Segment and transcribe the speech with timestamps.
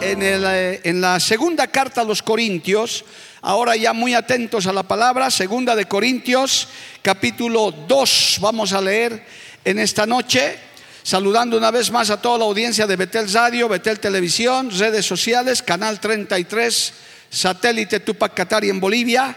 [0.00, 3.04] Eh, en la segunda carta a los Corintios,
[3.42, 6.68] ahora ya muy atentos a la palabra, segunda de Corintios,
[7.02, 9.26] capítulo 2, vamos a leer
[9.62, 10.58] en esta noche.
[11.02, 15.60] Saludando una vez más a toda la audiencia de Betel Radio, Betel Televisión, redes sociales,
[15.60, 16.94] Canal 33,
[17.28, 19.36] satélite Tupac Katari en Bolivia.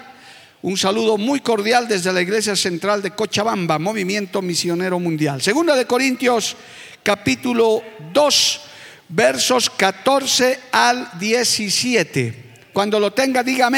[0.61, 5.41] Un saludo muy cordial desde la Iglesia Central de Cochabamba, Movimiento Misionero Mundial.
[5.41, 6.55] Segunda de Corintios,
[7.03, 8.61] capítulo 2,
[9.09, 12.45] versos 14 al 17.
[12.73, 13.69] Cuando lo tenga, diga.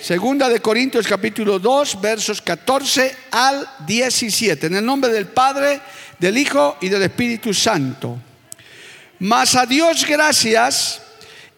[0.00, 4.66] Segunda de Corintios capítulo 2, versos 14 al 17.
[4.66, 5.80] En el nombre del Padre,
[6.18, 8.18] del Hijo y del Espíritu Santo.
[9.20, 11.00] Mas a Dios gracias,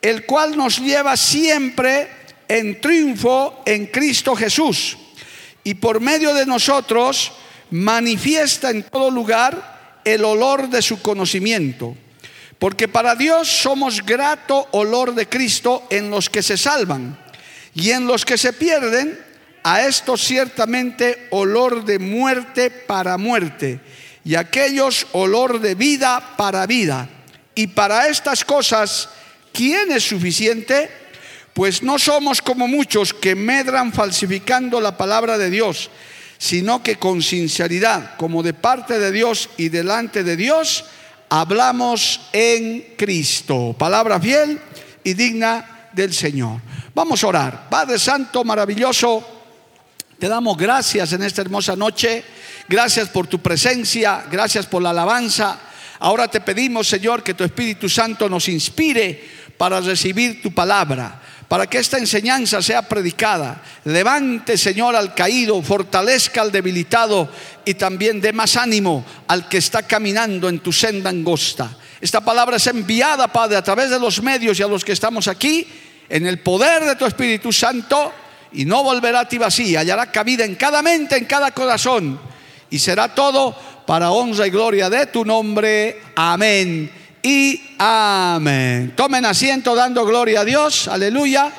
[0.01, 2.09] el cual nos lleva siempre
[2.47, 4.97] en triunfo en Cristo Jesús.
[5.65, 7.33] Y por medio de nosotros
[7.71, 11.97] manifiesta en todo lugar el olor de su conocimiento.
[12.59, 17.19] Porque para Dios somos grato olor de Cristo en los que se salvan
[17.75, 19.27] y en los que se pierden,
[19.63, 23.81] a estos ciertamente olor de muerte para muerte,
[24.25, 27.09] y aquellos olor de vida para vida.
[27.55, 29.09] Y para estas cosas,
[29.53, 30.89] ¿quién es suficiente?
[31.53, 35.91] Pues no somos como muchos que medran falsificando la palabra de Dios,
[36.39, 40.85] sino que con sinceridad, como de parte de Dios y delante de Dios,
[41.29, 43.75] hablamos en Cristo.
[43.79, 44.61] Palabra fiel
[45.05, 46.61] y digna del Señor.
[46.95, 47.69] Vamos a orar.
[47.69, 49.25] Padre Santo, maravilloso,
[50.19, 52.25] te damos gracias en esta hermosa noche.
[52.69, 55.59] Gracias por tu presencia, gracias por la alabanza.
[55.99, 59.23] Ahora te pedimos, Señor, que tu Espíritu Santo nos inspire
[59.57, 63.63] para recibir tu palabra, para que esta enseñanza sea predicada.
[63.85, 67.29] Levante, Señor, al caído, fortalezca al debilitado
[67.65, 71.77] y también dé más ánimo al que está caminando en tu senda angosta.
[72.01, 75.29] Esta palabra es enviada, Padre, a través de los medios y a los que estamos
[75.29, 75.67] aquí
[76.09, 78.13] en el poder de tu Espíritu Santo
[78.53, 82.21] y no volverá a ti vacía, hallará cabida en cada mente, en cada corazón
[82.71, 83.57] y será todo
[83.87, 86.01] para honra y gloria de tu nombre.
[86.17, 88.93] Amén y amén.
[88.95, 91.53] Tomen asiento dando gloria a Dios, aleluya.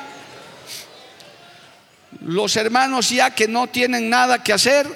[2.22, 4.88] Los hermanos ya que no tienen nada que hacer,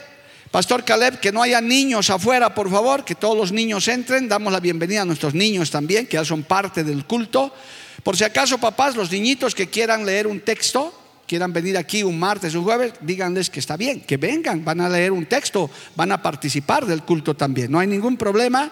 [0.49, 4.29] Pastor Caleb, que no haya niños afuera, por favor, que todos los niños entren.
[4.29, 7.53] Damos la bienvenida a nuestros niños también, que ya son parte del culto.
[8.01, 10.93] Por si acaso, papás, los niñitos que quieran leer un texto,
[11.27, 14.87] quieran venir aquí un martes, un jueves, díganles que está bien, que vengan, van a
[14.87, 17.69] leer un texto, van a participar del culto también.
[17.69, 18.71] No hay ningún problema.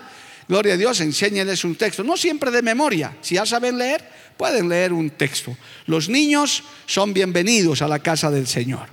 [0.49, 2.03] Gloria a Dios, enséñenles un texto.
[2.03, 3.15] No siempre de memoria.
[3.21, 4.03] Si ya saben leer,
[4.35, 5.55] pueden leer un texto.
[5.85, 8.87] Los niños son bienvenidos a la casa del Señor.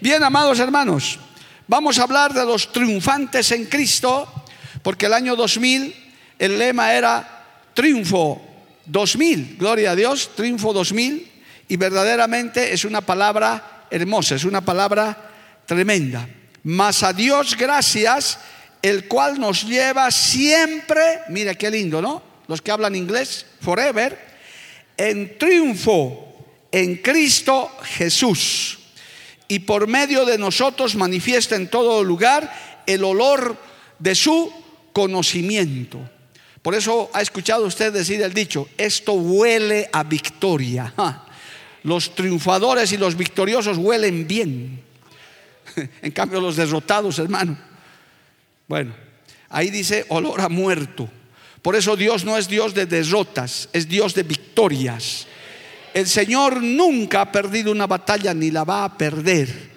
[0.00, 1.18] Bien, amados hermanos,
[1.66, 4.46] vamos a hablar de los triunfantes en Cristo,
[4.82, 5.92] porque el año 2000
[6.38, 7.44] el lema era
[7.74, 8.40] triunfo
[8.86, 11.28] 2000, gloria a Dios, triunfo 2000,
[11.66, 15.30] y verdaderamente es una palabra hermosa, es una palabra
[15.66, 16.28] tremenda.
[16.62, 18.38] Mas a Dios gracias,
[18.84, 22.22] el cual nos lleva siempre, mira qué lindo, ¿no?
[22.48, 24.18] Los que hablan inglés, forever,
[24.98, 26.36] en triunfo
[26.70, 28.78] en Cristo Jesús.
[29.48, 33.56] Y por medio de nosotros manifiesta en todo lugar el olor
[33.98, 34.52] de su
[34.92, 35.98] conocimiento.
[36.60, 40.92] Por eso ha escuchado usted decir el dicho, esto huele a victoria.
[41.84, 44.84] Los triunfadores y los victoriosos huelen bien.
[46.02, 47.73] En cambio los derrotados, hermano.
[48.66, 48.94] Bueno,
[49.48, 51.08] ahí dice olor a muerto.
[51.62, 55.26] Por eso Dios no es Dios de derrotas, es Dios de victorias.
[55.94, 59.72] El Señor nunca ha perdido una batalla ni la va a perder.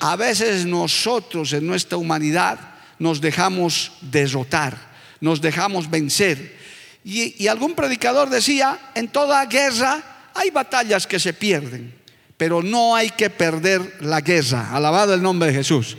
[0.00, 2.58] A veces nosotros en nuestra humanidad
[2.98, 4.94] nos dejamos derrotar
[5.24, 6.54] nos dejamos vencer.
[7.02, 11.94] Y, y, algún predicador decía, en toda guerra hay batallas que se pierden,
[12.36, 14.70] pero no hay que perder la guerra.
[14.74, 15.96] Alabado el nombre de Jesús.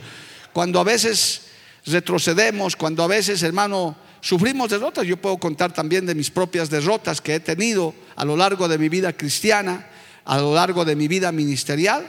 [0.52, 1.45] Cuando a veces
[1.86, 7.20] retrocedemos, cuando a veces, hermano, sufrimos derrotas, yo puedo contar también de mis propias derrotas
[7.20, 9.86] que he tenido a lo largo de mi vida cristiana,
[10.24, 12.06] a lo largo de mi vida ministerial,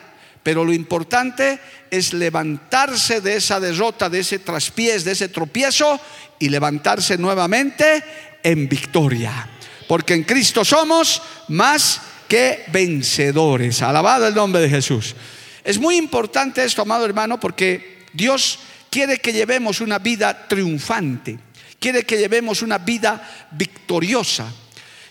[0.47, 1.59] Pero lo importante
[1.91, 5.99] es levantarse de esa derrota, de ese traspiés, de ese tropiezo
[6.39, 8.01] y levantarse nuevamente
[8.41, 9.49] en victoria.
[9.89, 13.81] Porque en Cristo somos más que vencedores.
[13.81, 15.17] Alabado el nombre de Jesús.
[15.65, 18.59] Es muy importante esto, amado hermano, porque Dios
[18.89, 21.39] quiere que llevemos una vida triunfante,
[21.79, 24.51] quiere que llevemos una vida victoriosa.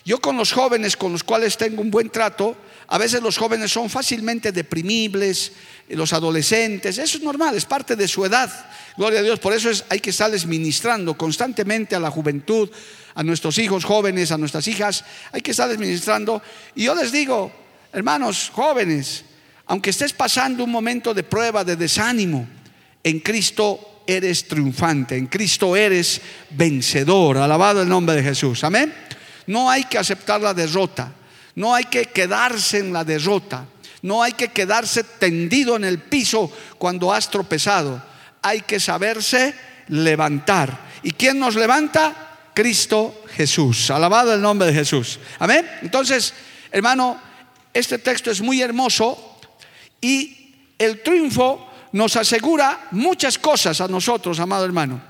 [0.05, 2.55] Yo con los jóvenes con los cuales tengo un buen trato,
[2.87, 5.51] a veces los jóvenes son fácilmente deprimibles,
[5.89, 8.49] los adolescentes, eso es normal, es parte de su edad.
[8.95, 12.69] Gloria a Dios, por eso es, hay que estarles ministrando constantemente a la juventud,
[13.15, 16.41] a nuestros hijos jóvenes, a nuestras hijas, hay que estarles ministrando.
[16.75, 17.51] Y yo les digo,
[17.91, 19.25] hermanos jóvenes,
[19.65, 22.47] aunque estés pasando un momento de prueba, de desánimo,
[23.07, 26.19] en Cristo eres triunfante, en Cristo eres
[26.49, 27.37] vencedor.
[27.37, 28.63] Alabado el nombre de Jesús.
[28.65, 28.93] Amén.
[29.47, 31.13] No hay que aceptar la derrota,
[31.55, 33.65] no hay que quedarse en la derrota,
[34.01, 38.03] no hay que quedarse tendido en el piso cuando has tropezado.
[38.41, 39.55] Hay que saberse
[39.87, 40.87] levantar.
[41.03, 42.49] ¿Y quién nos levanta?
[42.53, 43.89] Cristo Jesús.
[43.89, 45.19] Alabado el nombre de Jesús.
[45.39, 45.65] Amén.
[45.81, 46.33] Entonces,
[46.71, 47.19] hermano,
[47.73, 49.39] este texto es muy hermoso
[50.01, 55.01] y el triunfo nos asegura muchas cosas a nosotros, amado hermano.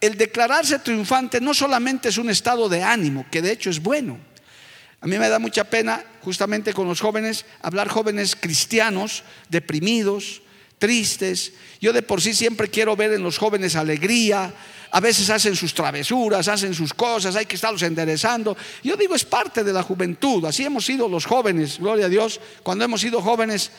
[0.00, 4.18] El declararse triunfante no solamente es un estado de ánimo, que de hecho es bueno.
[5.00, 10.42] A mí me da mucha pena, justamente con los jóvenes, hablar jóvenes cristianos, deprimidos,
[10.78, 11.52] tristes.
[11.80, 14.52] Yo de por sí siempre quiero ver en los jóvenes alegría.
[14.90, 18.56] A veces hacen sus travesuras, hacen sus cosas, hay que estarlos enderezando.
[18.82, 20.44] Yo digo, es parte de la juventud.
[20.44, 22.40] Así hemos sido los jóvenes, gloria a Dios.
[22.62, 23.72] Cuando hemos sido jóvenes,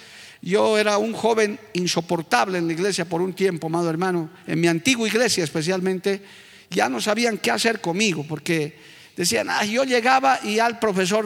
[0.45, 4.67] yo era un joven insoportable en la iglesia por un tiempo, amado hermano, en mi
[4.67, 6.21] antigua iglesia especialmente,
[6.69, 8.77] ya no sabían qué hacer conmigo, porque
[9.17, 11.25] decían, ah, yo llegaba y al profesor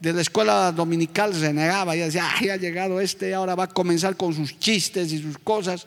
[0.00, 3.64] de la escuela dominical se negaba, y decía, ah, ya ha llegado este, ahora va
[3.64, 5.86] a comenzar con sus chistes y sus cosas,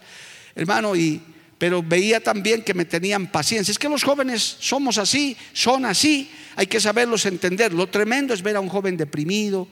[0.56, 1.20] hermano, y
[1.58, 3.72] pero veía también que me tenían paciencia.
[3.72, 7.74] Es que los jóvenes somos así, son así, hay que saberlos entender.
[7.74, 9.68] Lo tremendo es ver a un joven deprimido,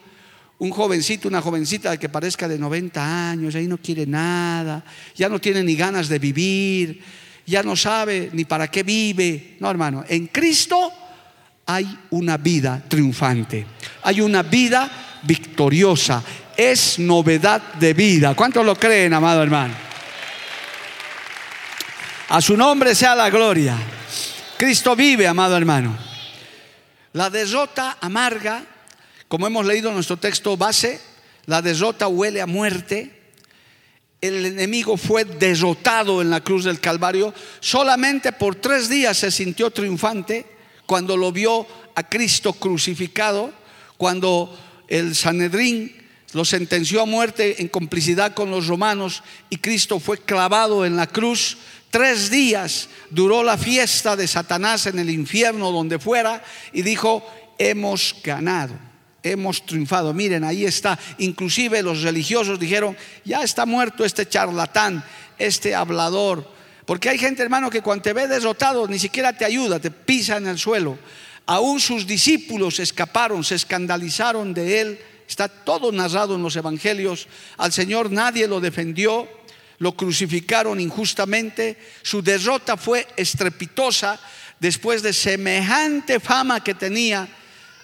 [0.58, 5.38] un jovencito, una jovencita que parezca de 90 años, ahí no quiere nada, ya no
[5.38, 7.02] tiene ni ganas de vivir,
[7.44, 9.56] ya no sabe ni para qué vive.
[9.60, 10.92] No, hermano, en Cristo
[11.66, 13.66] hay una vida triunfante,
[14.02, 16.22] hay una vida victoriosa,
[16.56, 18.34] es novedad de vida.
[18.34, 19.74] ¿Cuántos lo creen, amado hermano?
[22.28, 23.76] A su nombre sea la gloria.
[24.56, 25.96] Cristo vive, amado hermano.
[27.12, 28.62] La derrota amarga
[29.28, 31.00] como hemos leído en nuestro texto base,
[31.46, 33.12] la derrota huele a muerte.
[34.20, 37.34] El enemigo fue derrotado en la cruz del Calvario.
[37.60, 40.46] Solamente por tres días se sintió triunfante
[40.86, 43.52] cuando lo vio a Cristo crucificado,
[43.96, 44.56] cuando
[44.88, 45.94] el Sanedrín
[46.32, 51.08] lo sentenció a muerte en complicidad con los romanos y Cristo fue clavado en la
[51.08, 51.58] cruz.
[51.90, 57.24] Tres días duró la fiesta de Satanás en el infierno donde fuera y dijo,
[57.58, 58.85] hemos ganado
[59.30, 60.12] hemos triunfado.
[60.12, 60.98] Miren, ahí está.
[61.18, 65.04] Inclusive los religiosos dijeron, ya está muerto este charlatán,
[65.38, 66.48] este hablador.
[66.84, 70.36] Porque hay gente, hermano, que cuando te ve derrotado ni siquiera te ayuda, te pisa
[70.36, 70.98] en el suelo.
[71.46, 74.98] Aún sus discípulos escaparon, se escandalizaron de él.
[75.28, 77.26] Está todo narrado en los evangelios.
[77.56, 79.28] Al Señor nadie lo defendió,
[79.78, 81.76] lo crucificaron injustamente.
[82.02, 84.20] Su derrota fue estrepitosa
[84.60, 87.28] después de semejante fama que tenía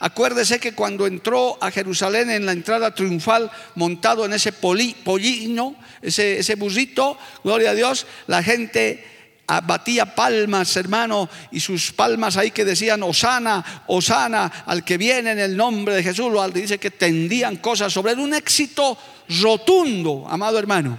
[0.04, 6.40] Acuérdese que cuando entró a Jerusalén en la entrada triunfal, montado en ese pollino, ese,
[6.40, 9.04] ese burrito, gloria a Dios, la gente
[9.46, 15.38] batía palmas, hermano, y sus palmas ahí que decían, Osana, Osana, al que viene en
[15.38, 18.98] el nombre de Jesús, lo dice que tendían cosas sobre él, un éxito
[19.40, 20.98] rotundo, amado hermano.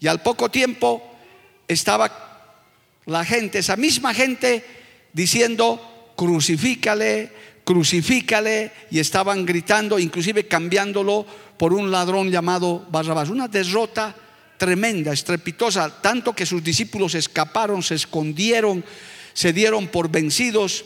[0.00, 1.16] Y al poco tiempo
[1.68, 2.58] estaba
[3.06, 4.64] la gente, esa misma gente,
[5.12, 11.26] diciendo, crucifícale, crucifícale, y estaban gritando, inclusive cambiándolo
[11.56, 13.28] por un ladrón llamado Barrabás.
[13.28, 14.14] Una derrota
[14.56, 18.84] tremenda, estrepitosa, tanto que sus discípulos escaparon, se escondieron,
[19.32, 20.84] se dieron por vencidos.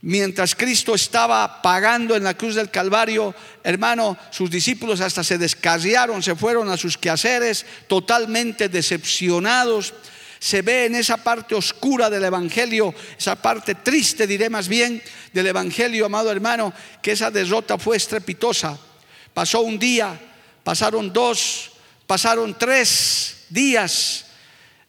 [0.00, 6.22] Mientras Cristo estaba pagando en la cruz del Calvario, hermano, sus discípulos hasta se descarriaron,
[6.22, 9.94] se fueron a sus quehaceres, totalmente decepcionados
[10.42, 15.00] se ve en esa parte oscura del Evangelio, esa parte triste, diré más bien,
[15.32, 18.76] del Evangelio, amado hermano, que esa derrota fue estrepitosa.
[19.32, 20.18] Pasó un día,
[20.64, 21.70] pasaron dos,
[22.08, 24.24] pasaron tres días,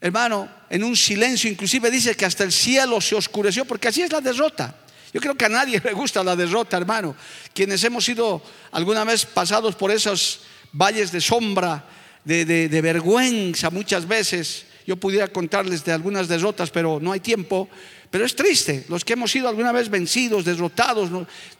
[0.02, 4.12] hermano, en un silencio, inclusive dice que hasta el cielo se oscureció, porque así es
[4.12, 4.76] la derrota.
[5.14, 7.16] Yo creo que a nadie le gusta la derrota, hermano.
[7.54, 8.42] Quienes hemos sido
[8.72, 10.40] alguna vez pasados por esos
[10.72, 11.86] valles de sombra,
[12.24, 14.73] de, de vergüenza muchas veces.
[14.86, 17.70] Yo pudiera contarles de algunas derrotas, pero no hay tiempo.
[18.10, 21.10] Pero es triste, los que hemos sido alguna vez vencidos, derrotados,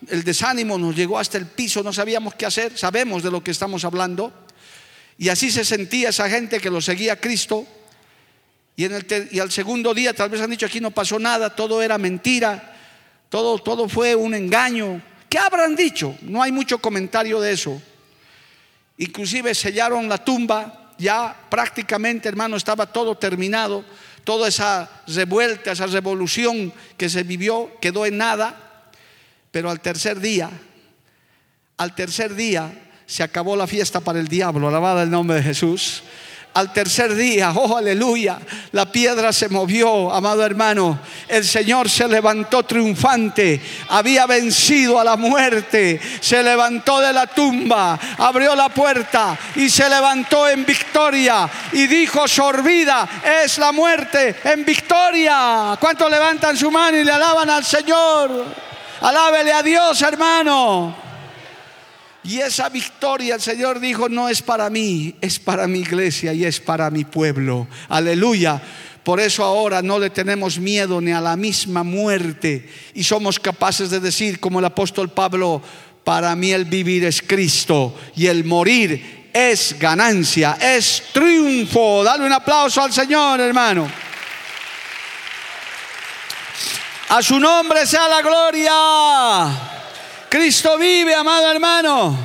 [0.08, 3.52] el desánimo nos llegó hasta el piso, no sabíamos qué hacer, sabemos de lo que
[3.52, 4.32] estamos hablando.
[5.18, 7.66] Y así se sentía esa gente que lo seguía a Cristo.
[8.76, 11.56] Y, en el y al segundo día tal vez han dicho aquí no pasó nada,
[11.56, 12.76] todo era mentira,
[13.30, 15.02] todo, todo fue un engaño.
[15.30, 16.16] ¿Qué habrán dicho?
[16.22, 17.82] No hay mucho comentario de eso.
[18.98, 23.86] Inclusive sellaron la tumba, ya prácticamente hermano estaba todo terminado
[24.24, 28.90] toda esa revuelta, esa revolución que se vivió quedó en nada,
[29.52, 30.50] pero al tercer día,
[31.78, 32.72] al tercer día
[33.06, 36.04] se acabó la fiesta para el diablo, alabada el nombre de Jesús
[36.54, 38.38] al tercer día, oh aleluya,
[38.72, 41.00] la piedra se movió, amado hermano.
[41.28, 48.00] El Señor se levantó triunfante, había vencido a la muerte, se levantó de la tumba,
[48.18, 53.08] abrió la puerta y se levantó en victoria y dijo, sorbida
[53.44, 55.76] es la muerte en victoria.
[55.80, 58.46] ¿Cuántos levantan su mano y le alaban al Señor?
[59.02, 61.03] Alábele a Dios, hermano.
[62.24, 66.46] Y esa victoria el Señor dijo, no es para mí, es para mi iglesia y
[66.46, 67.68] es para mi pueblo.
[67.90, 68.62] Aleluya.
[69.04, 73.90] Por eso ahora no le tenemos miedo ni a la misma muerte y somos capaces
[73.90, 75.62] de decir, como el apóstol Pablo,
[76.06, 82.04] para mí el vivir es Cristo y el morir es ganancia, es triunfo.
[82.04, 83.90] Dale un aplauso al Señor, hermano.
[87.10, 89.73] A su nombre sea la gloria.
[90.34, 92.18] Cristo vive, amado hermano.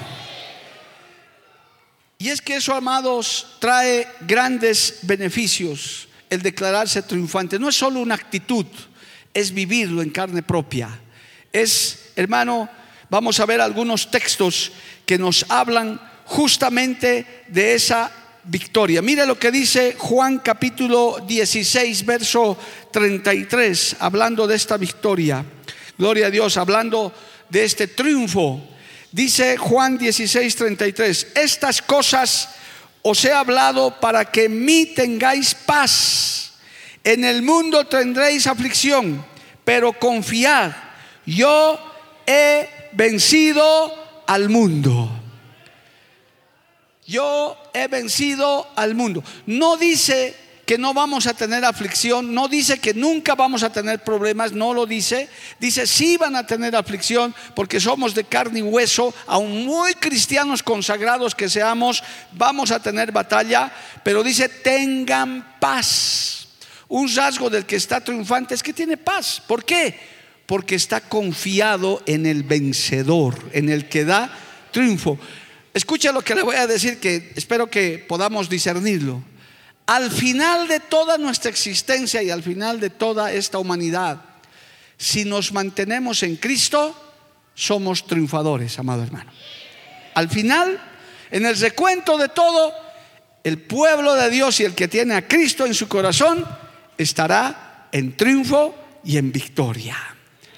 [2.17, 7.59] Y es que eso, amados, trae grandes beneficios, el declararse triunfante.
[7.59, 8.65] No es solo una actitud,
[9.35, 10.89] es vivirlo en carne propia.
[11.53, 12.67] Es, hermano,
[13.11, 14.73] vamos a ver algunos textos
[15.05, 18.11] que nos hablan justamente de esa
[18.45, 19.03] victoria.
[19.03, 22.57] Mire lo que dice Juan capítulo 16, verso
[22.91, 25.45] 33, hablando de esta victoria.
[25.99, 27.13] Gloria a Dios, hablando
[27.49, 28.61] de este triunfo.
[29.11, 32.51] Dice Juan 16, 33, estas cosas
[33.03, 36.53] os he hablado para que en mí tengáis paz.
[37.05, 39.25] En el mundo tendréis aflicción,
[39.65, 40.73] pero confiad,
[41.25, 41.79] yo
[42.27, 43.95] he vencido
[44.27, 45.11] al mundo.
[47.07, 49.25] Yo he vencido al mundo.
[49.47, 50.37] No dice
[50.69, 54.75] que no vamos a tener aflicción, no dice que nunca vamos a tener problemas, no
[54.75, 59.65] lo dice, dice sí van a tener aflicción porque somos de carne y hueso, aun
[59.65, 63.73] muy cristianos consagrados que seamos, vamos a tener batalla,
[64.05, 66.49] pero dice tengan paz.
[66.89, 69.41] Un rasgo del que está triunfante es que tiene paz.
[69.47, 69.99] ¿Por qué?
[70.45, 74.31] Porque está confiado en el vencedor, en el que da
[74.71, 75.19] triunfo.
[75.73, 79.23] Escucha lo que le voy a decir que espero que podamos discernirlo
[79.89, 84.21] al final de toda nuestra existencia y al final de toda esta humanidad,
[84.99, 86.95] si nos mantenemos en Cristo,
[87.55, 89.33] somos triunfadores, amado hermano.
[90.13, 90.79] Al final,
[91.31, 92.75] en el recuento de todo,
[93.43, 96.45] el pueblo de Dios y el que tiene a Cristo en su corazón
[96.99, 99.97] estará en triunfo y en victoria.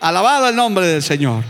[0.01, 1.45] Alabado el nombre del Señor.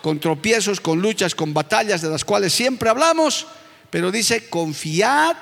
[0.00, 3.46] Con tropiezos, con luchas, con batallas de las cuales siempre hablamos,
[3.90, 5.36] pero dice, confiad,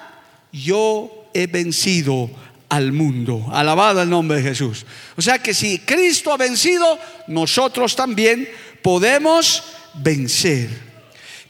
[0.50, 2.30] yo he vencido
[2.68, 3.46] al mundo.
[3.52, 4.86] Alabado el nombre de Jesús.
[5.16, 8.48] O sea que si Cristo ha vencido, nosotros también
[8.80, 9.62] podemos
[9.94, 10.70] vencer.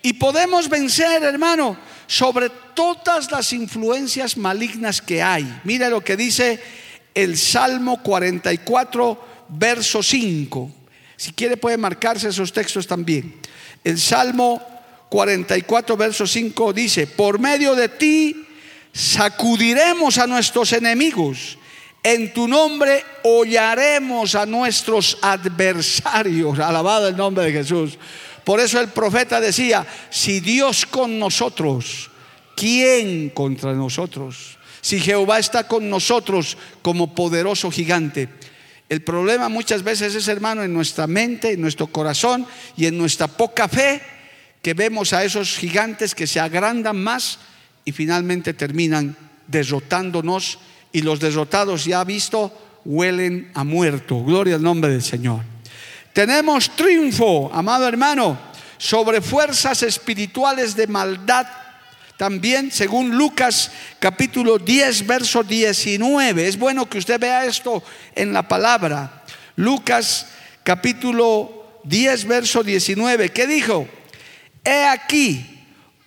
[0.03, 5.61] Y podemos vencer, hermano, sobre todas las influencias malignas que hay.
[5.65, 6.61] Mira lo que dice
[7.15, 10.73] el Salmo 44, verso 5.
[11.17, 13.37] Si quiere puede marcarse esos textos también.
[13.85, 14.61] El Salmo
[15.09, 18.47] 44, verso 5 dice, por medio de ti
[18.93, 21.59] sacudiremos a nuestros enemigos.
[22.03, 26.59] En tu nombre hollaremos a nuestros adversarios.
[26.59, 27.99] Alabado el nombre de Jesús.
[28.45, 32.11] Por eso el profeta decía, si Dios con nosotros,
[32.57, 34.59] ¿quién contra nosotros?
[34.81, 38.29] Si Jehová está con nosotros como poderoso gigante.
[38.89, 42.47] El problema muchas veces es, hermano, en nuestra mente, en nuestro corazón
[42.77, 44.03] y en nuestra poca fe,
[44.61, 47.39] que vemos a esos gigantes que se agrandan más
[47.85, 50.59] y finalmente terminan derrotándonos
[50.93, 52.53] y los derrotados ya visto
[52.85, 54.23] huelen a muerto.
[54.23, 55.43] Gloria al nombre del Señor.
[56.12, 58.39] Tenemos triunfo, amado hermano,
[58.77, 61.47] sobre fuerzas espirituales de maldad.
[62.17, 66.47] También, según Lucas capítulo 10, verso 19.
[66.47, 67.83] Es bueno que usted vea esto
[68.15, 69.25] en la palabra.
[69.57, 70.27] Lucas
[70.62, 73.31] capítulo 10, verso 19.
[73.31, 73.89] ¿Qué dijo?
[74.65, 75.52] He aquí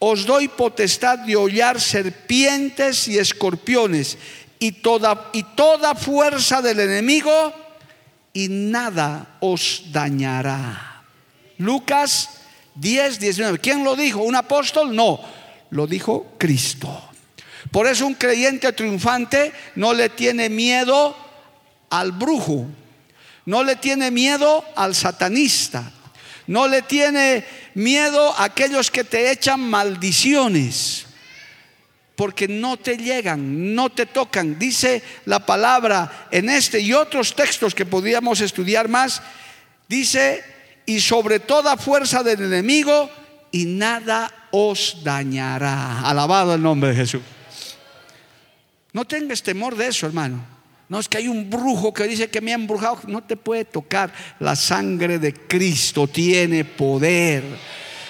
[0.05, 4.19] os doy potestad de hollar serpientes y escorpiones
[4.59, 7.51] y toda, y toda fuerza del enemigo
[8.31, 11.01] y nada os dañará.
[11.57, 12.29] Lucas
[12.75, 13.57] 10, 19.
[13.57, 14.21] ¿Quién lo dijo?
[14.21, 14.95] ¿Un apóstol?
[14.95, 15.19] No,
[15.71, 17.09] lo dijo Cristo.
[17.71, 21.17] Por eso un creyente triunfante no le tiene miedo
[21.89, 22.67] al brujo,
[23.45, 25.91] no le tiene miedo al satanista,
[26.47, 31.05] no le tiene miedo a aquellos que te echan maldiciones,
[32.15, 34.57] porque no te llegan, no te tocan.
[34.57, 39.21] Dice la palabra en este y otros textos que podríamos estudiar más,
[39.87, 40.43] dice,
[40.85, 43.09] y sobre toda fuerza del enemigo,
[43.51, 46.01] y nada os dañará.
[46.01, 47.21] Alabado el nombre de Jesús.
[48.93, 50.54] No tengas temor de eso, hermano.
[50.87, 52.99] No es que hay un brujo que dice que me ha embrujado.
[53.07, 54.13] No te puede tocar.
[54.39, 57.43] La sangre de Cristo tiene poder.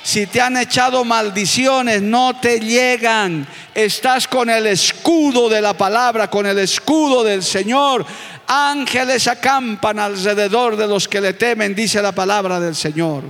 [0.04, 3.48] Si te han echado maldiciones, no te llegan.
[3.74, 8.06] Estás con el escudo de la palabra, con el escudo del Señor.
[8.46, 13.24] Ángeles acampan alrededor de los que le temen, dice la palabra del Señor.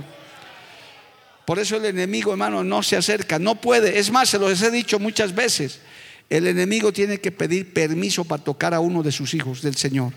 [1.46, 3.98] Por eso el enemigo, hermano, no se acerca, no puede.
[3.98, 5.80] Es más, se los he dicho muchas veces.
[6.28, 10.12] El enemigo tiene que pedir permiso para tocar a uno de sus hijos del Señor.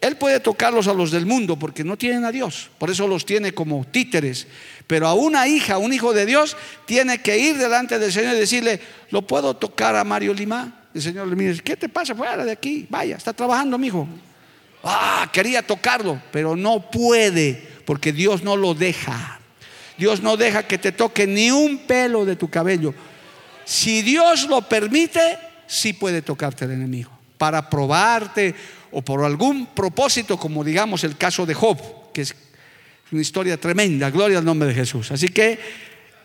[0.00, 3.26] Él puede tocarlos a los del mundo porque no tienen a Dios, por eso los
[3.26, 4.46] tiene como títeres.
[4.86, 8.38] Pero a una hija, un hijo de Dios, tiene que ir delante del Señor y
[8.38, 10.86] decirle, ¿lo puedo tocar a Mario Lima?
[10.94, 12.14] El Señor le dice, ¿qué te pasa?
[12.14, 14.08] Fuera de aquí, vaya, está trabajando mi hijo.
[14.82, 19.38] Ah, quería tocarlo, pero no puede porque Dios no lo deja.
[19.98, 22.94] Dios no deja que te toque ni un pelo de tu cabello.
[23.70, 27.08] Si Dios lo permite, sí puede tocarte el enemigo
[27.38, 28.52] para probarte
[28.90, 31.78] o por algún propósito, como digamos el caso de Job,
[32.12, 32.34] que es
[33.12, 35.12] una historia tremenda, gloria al nombre de Jesús.
[35.12, 35.60] Así que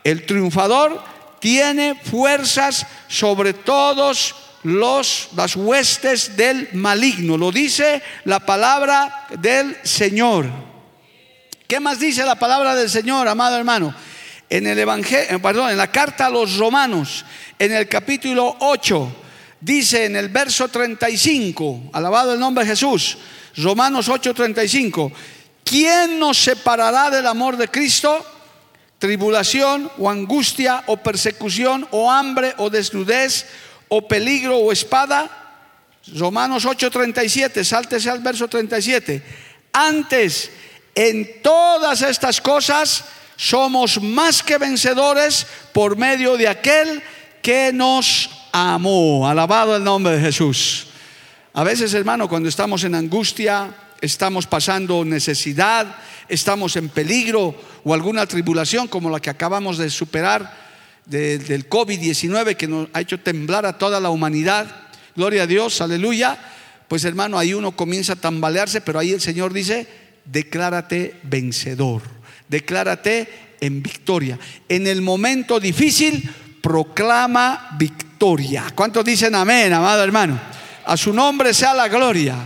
[0.04, 1.00] el triunfador
[1.40, 10.48] tiene fuerzas sobre todos los las huestes del maligno, lo dice la palabra del Señor.
[11.68, 13.94] ¿Qué más dice la palabra del Señor, amado hermano?
[14.50, 17.26] En el evangelio, eh, perdón, en la carta a los romanos,
[17.58, 19.16] en el capítulo 8,
[19.60, 23.18] dice en el verso 35, alabado el nombre de Jesús,
[23.58, 25.12] Romanos 8:35,
[25.64, 28.26] ¿quién nos separará del amor de Cristo?
[29.00, 33.46] Tribulación o angustia o persecución o hambre o desnudez
[33.88, 35.30] o peligro o espada.
[36.16, 39.24] Romanos 8:37, sáltese al verso 37.
[39.72, 40.52] Antes,
[40.94, 43.04] en todas estas cosas,
[43.36, 47.02] somos más que vencedores por medio de aquel
[47.42, 49.28] que nos amó.
[49.28, 50.88] Alabado el nombre de Jesús.
[51.54, 55.96] A veces, hermano, cuando estamos en angustia, estamos pasando necesidad,
[56.28, 60.66] estamos en peligro o alguna tribulación como la que acabamos de superar
[61.06, 64.68] del COVID-19 que nos ha hecho temblar a toda la humanidad.
[65.16, 66.38] Gloria a Dios, aleluya.
[66.88, 69.88] Pues hermano, ahí uno comienza a tambalearse, pero ahí el Señor dice,
[70.26, 72.15] declárate vencedor
[72.48, 74.38] declárate en victoria.
[74.68, 76.30] En el momento difícil,
[76.62, 78.66] proclama victoria.
[78.74, 80.40] ¿Cuántos dicen amén, amado hermano?
[80.86, 82.38] A su nombre sea la gloria.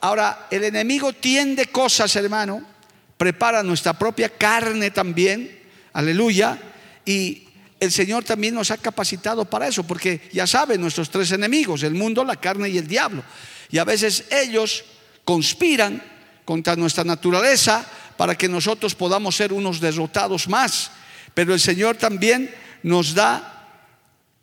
[0.00, 2.62] Ahora, el enemigo tiende cosas, hermano,
[3.16, 5.58] prepara nuestra propia carne también,
[5.94, 6.58] aleluya,
[7.04, 7.48] y
[7.80, 11.94] el Señor también nos ha capacitado para eso, porque ya saben nuestros tres enemigos, el
[11.94, 13.22] mundo, la carne y el diablo.
[13.70, 14.84] Y a veces ellos
[15.24, 16.02] conspiran
[16.44, 17.84] contra nuestra naturaleza
[18.16, 20.90] para que nosotros podamos ser unos derrotados más.
[21.34, 22.50] Pero el Señor también
[22.82, 23.68] nos da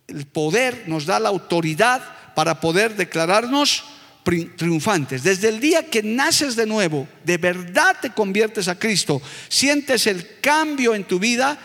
[0.07, 2.03] el poder, nos da la autoridad
[2.35, 3.83] para poder declararnos
[4.23, 5.23] triunfantes.
[5.23, 10.39] Desde el día que naces de nuevo, de verdad te conviertes a Cristo, sientes el
[10.39, 11.57] cambio en tu vida,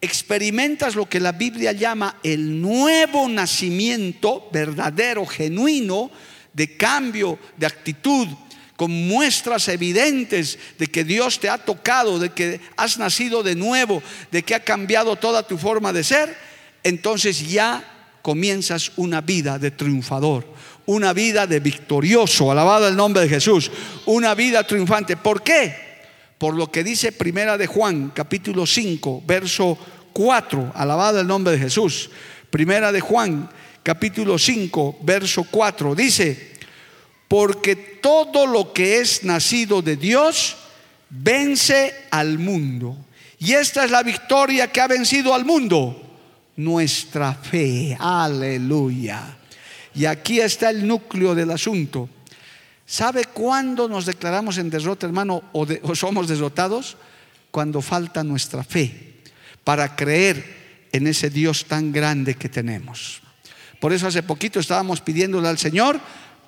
[0.00, 6.10] experimentas lo que la Biblia llama el nuevo nacimiento verdadero, genuino,
[6.52, 8.28] de cambio de actitud,
[8.76, 14.02] con muestras evidentes de que Dios te ha tocado, de que has nacido de nuevo,
[14.32, 16.36] de que ha cambiado toda tu forma de ser,
[16.82, 17.84] entonces ya
[18.22, 20.46] comienzas una vida de triunfador,
[20.86, 23.70] una vida de victorioso, alabado el nombre de Jesús,
[24.06, 25.16] una vida triunfante.
[25.16, 25.74] ¿Por qué?
[26.38, 29.78] Por lo que dice Primera de Juan, capítulo 5, verso
[30.12, 32.10] 4, alabado el nombre de Jesús.
[32.50, 33.48] Primera de Juan,
[33.82, 36.53] capítulo 5, verso 4, dice,
[37.28, 40.56] porque todo lo que es nacido de Dios
[41.10, 42.96] vence al mundo.
[43.38, 46.00] Y esta es la victoria que ha vencido al mundo,
[46.56, 47.96] nuestra fe.
[47.98, 49.36] Aleluya.
[49.94, 52.08] Y aquí está el núcleo del asunto.
[52.86, 56.96] ¿Sabe cuándo nos declaramos en derrota, hermano, o, somos derrotados?
[57.50, 59.14] Cuando falta nuestra fe
[59.62, 63.22] para creer en ese Dios tan grande que tenemos.
[63.80, 66.00] Por eso hace poquito estábamos pidiéndole al Señor,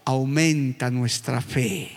[0.07, 1.91] aumenta nuestra fe.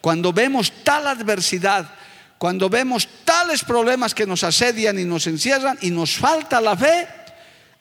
[0.00, 1.92] Cuando vemos tal adversidad,
[2.38, 7.06] cuando vemos tales problemas que nos asedian y nos encierran y nos falta la fe,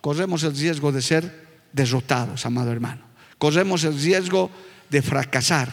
[0.01, 3.03] corremos el riesgo de ser derrotados, amado hermano.
[3.37, 4.51] Corremos el riesgo
[4.89, 5.71] de fracasar.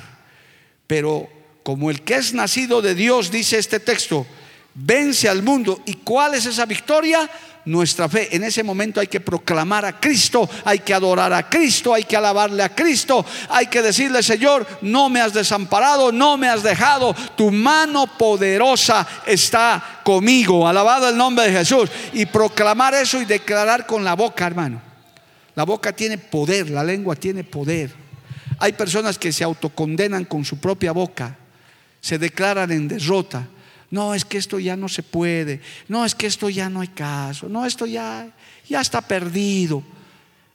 [0.86, 1.28] Pero
[1.62, 4.26] como el que es nacido de Dios, dice este texto,
[4.74, 5.82] vence al mundo.
[5.84, 7.28] ¿Y cuál es esa victoria?
[7.68, 8.34] Nuestra fe.
[8.34, 12.16] En ese momento hay que proclamar a Cristo, hay que adorar a Cristo, hay que
[12.16, 17.14] alabarle a Cristo, hay que decirle, Señor, no me has desamparado, no me has dejado,
[17.36, 20.66] tu mano poderosa está conmigo.
[20.66, 21.90] Alabado el nombre de Jesús.
[22.14, 24.80] Y proclamar eso y declarar con la boca, hermano.
[25.54, 27.92] La boca tiene poder, la lengua tiene poder.
[28.60, 31.36] Hay personas que se autocondenan con su propia boca,
[32.00, 33.46] se declaran en derrota.
[33.90, 35.60] No, es que esto ya no se puede.
[35.88, 37.48] No, es que esto ya no hay caso.
[37.48, 38.28] No, esto ya,
[38.68, 39.82] ya está perdido.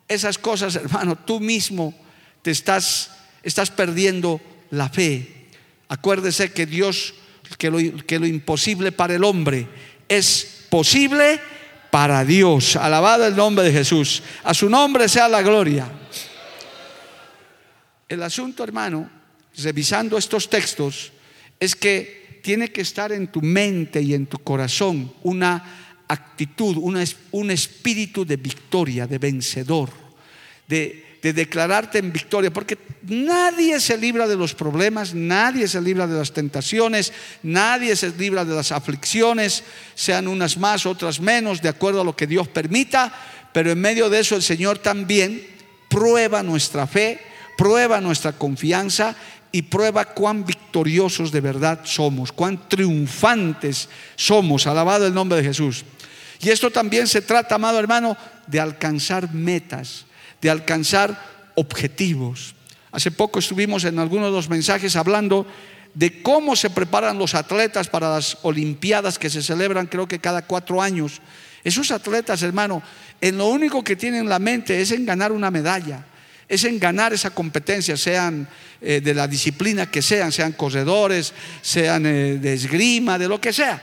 [0.08, 1.94] Esas cosas, hermano, tú mismo
[2.42, 5.48] te estás, estás perdiendo la fe.
[5.88, 7.16] Acuérdese que Dios,
[7.58, 9.68] que lo, que lo imposible para el hombre
[10.08, 11.40] es posible
[11.90, 12.76] para Dios.
[12.76, 14.22] Alabado el nombre de Jesús.
[14.44, 15.88] A su nombre sea la gloria.
[18.08, 19.10] El asunto, hermano,
[19.58, 21.12] revisando estos textos,
[21.60, 26.76] es que tiene que estar en tu mente y en tu corazón una actitud,
[27.32, 29.90] un espíritu de victoria, de vencedor,
[30.68, 36.06] de, de declararte en victoria, porque nadie se libra de los problemas, nadie se libra
[36.06, 39.64] de las tentaciones, nadie se libra de las aflicciones,
[39.96, 43.14] sean unas más, otras menos, de acuerdo a lo que Dios permita,
[43.54, 45.48] pero en medio de eso el Señor también
[45.88, 47.22] prueba nuestra fe,
[47.58, 49.16] prueba nuestra confianza
[49.56, 54.66] y prueba cuán victoriosos de verdad somos, cuán triunfantes somos.
[54.66, 55.86] Alabado el nombre de Jesús.
[56.42, 60.06] Y esto también se trata, amado hermano, de alcanzar metas,
[60.42, 62.56] de alcanzar objetivos.
[62.92, 65.46] Hace poco estuvimos en algunos de los mensajes hablando
[65.94, 70.42] de cómo se preparan los atletas para las Olimpiadas que se celebran creo que cada
[70.48, 71.22] cuatro años.
[71.64, 72.82] Esos atletas, hermano,
[73.22, 76.08] en lo único que tienen la mente es en ganar una medalla
[76.54, 78.48] es en ganar esa competencia, sean
[78.80, 83.52] eh, de la disciplina que sean, sean corredores, sean eh, de esgrima, de lo que
[83.52, 83.82] sea.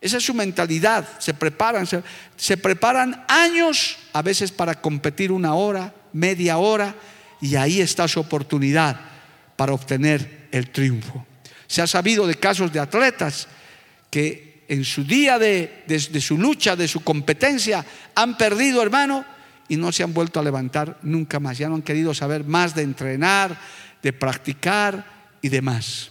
[0.00, 5.94] Esa es su mentalidad, se preparan, se, preparan años a veces para competir una hora,
[6.12, 6.94] media hora,
[7.40, 9.00] y ahí está su oportunidad
[9.56, 11.26] para obtener el triunfo.
[11.66, 13.48] Se ha sabido de casos de atletas
[14.10, 19.24] que en su día de, de, su lucha, de su competencia, han perdido, hermano,
[19.72, 21.56] y no se han vuelto a levantar nunca más.
[21.56, 23.58] Ya no han querido saber más de entrenar,
[24.02, 25.02] de practicar
[25.40, 26.10] y demás.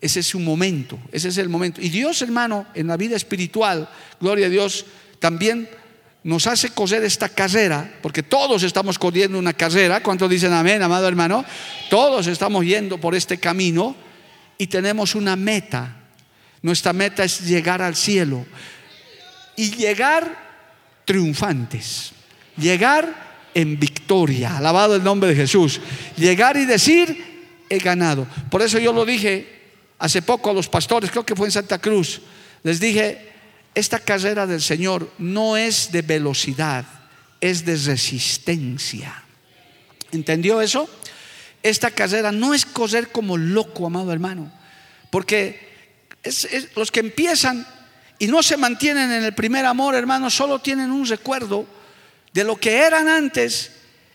[0.00, 1.82] Ese es su momento, ese es el momento.
[1.82, 3.86] Y Dios, hermano, en la vida espiritual,
[4.18, 4.86] gloria a Dios,
[5.18, 5.68] también
[6.24, 10.02] nos hace coser esta carrera, porque todos estamos corriendo una carrera.
[10.02, 11.44] ¿Cuántos dicen amén, amado hermano?
[11.90, 13.94] Todos estamos yendo por este camino
[14.56, 15.96] y tenemos una meta.
[16.62, 18.46] Nuestra meta es llegar al cielo
[19.54, 22.15] y llegar triunfantes
[22.56, 25.80] llegar en victoria, alabado el nombre de Jesús,
[26.16, 28.26] llegar y decir, he ganado.
[28.50, 29.54] Por eso yo lo dije
[29.98, 32.20] hace poco a los pastores, creo que fue en Santa Cruz,
[32.62, 33.32] les dije,
[33.74, 36.84] esta carrera del Señor no es de velocidad,
[37.40, 39.22] es de resistencia.
[40.12, 40.88] ¿Entendió eso?
[41.62, 44.52] Esta carrera no es correr como loco, amado hermano,
[45.10, 45.66] porque
[46.74, 47.66] los que empiezan
[48.18, 51.66] y no se mantienen en el primer amor, hermano, solo tienen un recuerdo
[52.36, 53.70] de lo que eran antes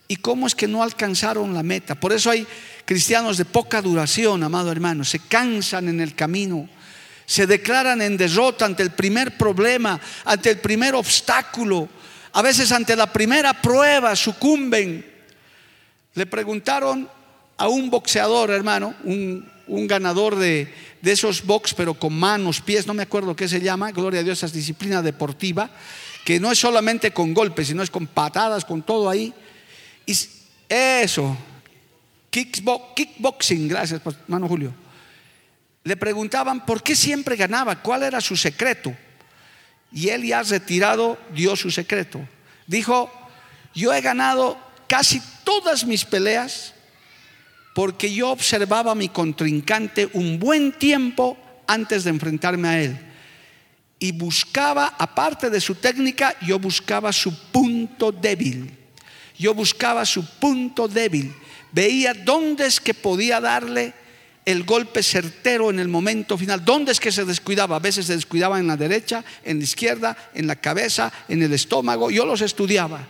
[0.08, 1.96] y cómo es que no alcanzaron la meta.
[1.96, 2.46] Por eso hay
[2.86, 6.70] cristianos de poca duración, amado hermano, se cansan en el camino,
[7.26, 11.90] se declaran en derrota ante el primer problema, ante el primer obstáculo,
[12.34, 15.04] a veces ante la primera prueba sucumben.
[16.14, 17.10] Le preguntaron
[17.58, 19.50] a un boxeador, hermano, un,
[19.88, 23.92] ganador de, de, esos box, pero con manos, pies, no me acuerdo qué se llama,
[23.92, 25.72] gloria a Dios, esa disciplina deportiva
[26.24, 29.34] que no es solamente con golpes, sino es con patadas, con todo ahí.
[30.06, 30.16] Y
[30.70, 31.36] eso,
[32.30, 34.74] kickboxing, gracias, hermano Julio.
[35.84, 38.96] Le preguntaban por qué siempre ganaba, cuál era su secreto.
[39.92, 42.20] Y él ya retirado dio su secreto.
[42.68, 43.12] Dijo,
[43.74, 44.58] yo he ganado
[44.88, 46.74] casi todas mis peleas
[47.74, 53.11] porque yo observaba a mi contrincante un buen tiempo antes de enfrentarme a él
[54.02, 58.76] y buscaba, aparte de su técnica, yo buscaba su punto débil.
[59.38, 61.32] Yo buscaba su punto débil.
[61.72, 63.94] Veía dónde es que podía darle
[64.44, 66.66] el golpe certero en el momento final.
[66.66, 67.76] ¿Dónde es que se descuidaba?
[67.76, 71.54] A veces se descuidaba en la derecha, en la izquierda, en la cabeza, en el
[71.54, 72.10] estómago.
[72.10, 73.08] Yo los estudiaba.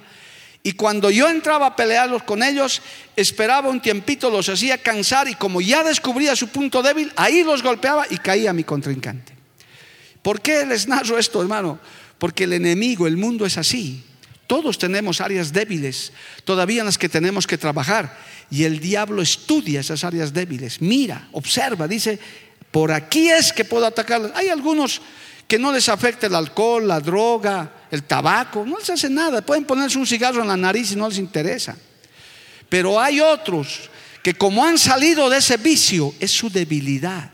[0.61, 2.81] Y cuando yo entraba a pelearlos con ellos,
[3.15, 7.63] esperaba un tiempito, los hacía cansar y como ya descubría su punto débil, ahí los
[7.63, 9.40] golpeaba y caía mi contrincante.
[10.21, 11.79] ¿Por qué les narro esto, hermano?
[12.17, 14.03] Porque el enemigo, el mundo es así.
[14.47, 16.11] Todos tenemos áreas débiles,
[16.43, 18.17] todavía en las que tenemos que trabajar.
[18.49, 22.19] Y el diablo estudia esas áreas débiles, mira, observa, dice,
[22.69, 24.31] por aquí es que puedo atacarlas.
[24.35, 25.01] Hay algunos
[25.47, 29.41] que no les afecta el alcohol, la droga, el tabaco, no les hace nada.
[29.41, 31.77] Pueden ponerse un cigarro en la nariz y no les interesa.
[32.69, 33.89] Pero hay otros
[34.23, 37.31] que como han salido de ese vicio, es su debilidad.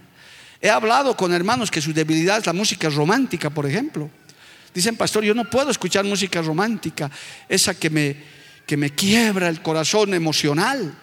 [0.61, 4.09] He hablado con hermanos que su debilidad es la música romántica, por ejemplo.
[4.73, 7.09] Dicen, pastor, yo no puedo escuchar música romántica,
[7.47, 8.15] esa que me,
[8.65, 10.95] que me quiebra el corazón emocional.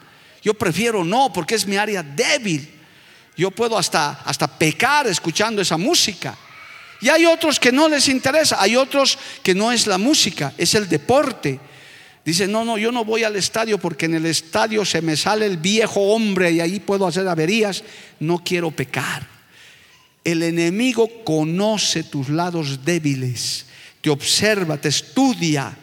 [0.42, 2.68] Yo prefiero no, porque es mi área débil.
[3.36, 6.36] Yo puedo hasta, hasta pecar escuchando esa música.
[7.00, 10.74] Y hay otros que no les interesa, hay otros que no es la música, es
[10.74, 11.58] el deporte.
[12.24, 15.46] Dicen, no, no, yo no voy al estadio porque en el estadio se me sale
[15.46, 17.84] el viejo hombre y ahí puedo hacer averías,
[18.20, 19.33] no quiero pecar.
[20.24, 23.66] El enemigo conoce tus lados débiles,
[24.00, 25.76] te observa, te estudia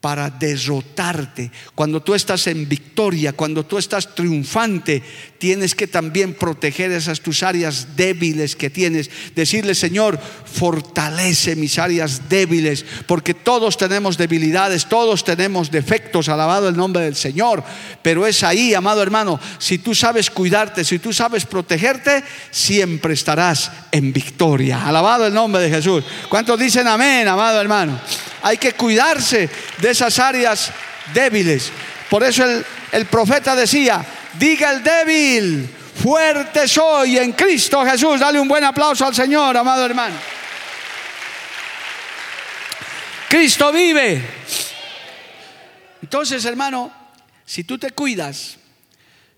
[0.00, 1.50] para derrotarte.
[1.74, 5.02] Cuando tú estás en victoria, cuando tú estás triunfante,
[5.38, 9.10] tienes que también proteger esas tus áreas débiles que tienes.
[9.34, 16.76] Decirle, Señor, fortalece mis áreas débiles, porque todos tenemos debilidades, todos tenemos defectos, alabado el
[16.76, 17.62] nombre del Señor.
[18.02, 23.70] Pero es ahí, amado hermano, si tú sabes cuidarte, si tú sabes protegerte, siempre estarás
[23.92, 24.86] en victoria.
[24.86, 26.04] Alabado el nombre de Jesús.
[26.28, 28.00] ¿Cuántos dicen amén, amado hermano?
[28.42, 30.70] Hay que cuidarse de esas áreas
[31.12, 31.70] débiles.
[32.10, 32.44] Por eso
[32.92, 34.04] el, profeta decía,
[34.38, 38.20] diga el débil, fuerte soy en Cristo Jesús.
[38.20, 40.16] Dale un buen aplauso al Señor, amado hermano.
[43.28, 44.22] Cristo vive.
[46.02, 46.92] Entonces, hermano,
[47.44, 48.58] si tú te cuidas,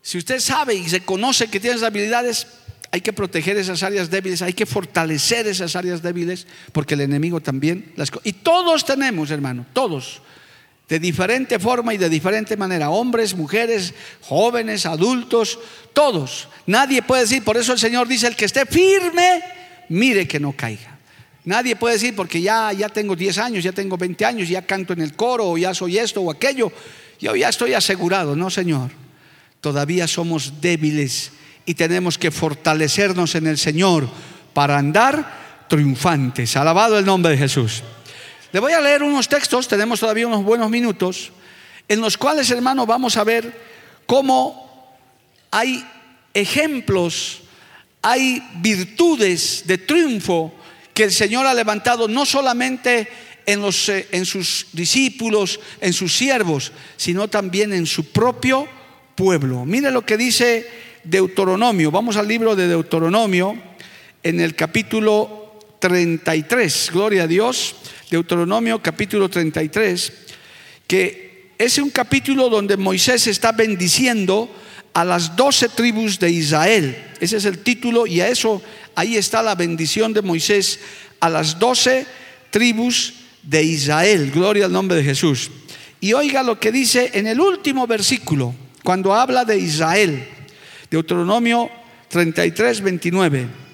[0.03, 2.47] si usted sabe y se conoce que tienes habilidades,
[2.91, 7.41] hay que proteger esas áreas débiles, hay que fortalecer esas áreas débiles, porque el enemigo
[7.41, 8.11] también las...
[8.25, 10.23] Y todos tenemos, hermano, todos,
[10.88, 15.59] de diferente forma y de diferente manera, hombres, mujeres, jóvenes, adultos,
[15.92, 16.48] todos.
[16.66, 19.42] Nadie puede decir, por eso el Señor dice, el que esté firme,
[19.90, 20.96] mire que no caiga.
[21.44, 24.94] Nadie puede decir, porque ya, ya tengo 10 años, ya tengo 20 años, ya canto
[24.94, 26.72] en el coro, o ya soy esto o aquello,
[27.20, 28.90] yo ya estoy asegurado, no, Señor.
[29.61, 31.33] Todavía somos débiles
[31.66, 34.09] y tenemos que fortalecernos en el Señor
[34.55, 36.57] para andar triunfantes.
[36.57, 37.83] Alabado el nombre de Jesús.
[38.51, 41.33] Le voy a leer unos textos, tenemos todavía unos buenos minutos,
[41.87, 43.53] en los cuales, hermano, vamos a ver
[44.07, 44.97] cómo
[45.51, 45.87] hay
[46.33, 47.43] ejemplos,
[48.01, 50.55] hay virtudes de triunfo
[50.95, 53.09] que el Señor ha levantado no solamente
[53.45, 58.67] en, los, eh, en sus discípulos, en sus siervos, sino también en su propio
[59.15, 59.67] pueblo.
[59.67, 60.67] Mire lo que dice
[61.05, 61.91] Deuteronomio.
[61.91, 63.57] Vamos al libro de Deuteronomio
[64.23, 65.38] en el capítulo
[65.79, 66.91] 33.
[66.93, 67.75] Gloria a Dios.
[68.11, 70.12] Deuteronomio capítulo 33,
[70.87, 74.49] que es un capítulo donde Moisés está bendiciendo
[74.95, 76.97] a las doce tribus de Israel.
[77.21, 78.62] Ese es el título y a eso
[78.95, 80.81] ahí está la bendición de Moisés
[81.21, 82.07] a las doce
[82.51, 84.31] tribus de Israel.
[84.33, 85.51] Gloria al nombre de Jesús.
[86.01, 90.27] Y oiga lo que dice en el último versículo, cuando habla de Israel.
[90.91, 91.69] Deuteronomio
[92.09, 93.68] 33, 29.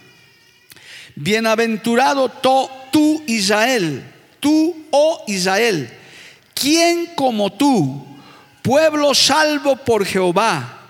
[1.17, 4.05] Bienaventurado tú, Israel,
[4.41, 5.91] tú, oh Israel,
[6.55, 8.05] ¿quién como tú,
[8.63, 10.89] pueblo salvo por Jehová,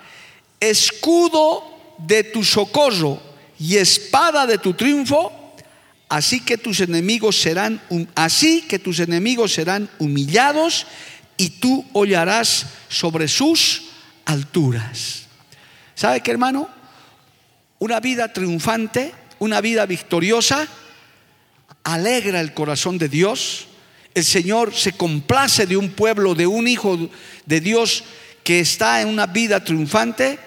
[0.60, 1.62] escudo
[1.98, 3.20] de tu socorro
[3.58, 5.32] y espada de tu triunfo?
[6.08, 7.80] Así que tus enemigos serán
[8.14, 10.86] así que tus enemigos serán humillados
[11.36, 13.82] y tú hollarás sobre sus
[14.24, 15.22] alturas.
[15.94, 16.68] ¿Sabe qué, hermano?
[17.78, 20.66] Una vida triunfante, una vida victoriosa,
[21.82, 23.66] alegra el corazón de Dios.
[24.14, 27.10] El Señor se complace de un pueblo, de un hijo
[27.46, 28.04] de Dios
[28.42, 30.38] que está en una vida triunfante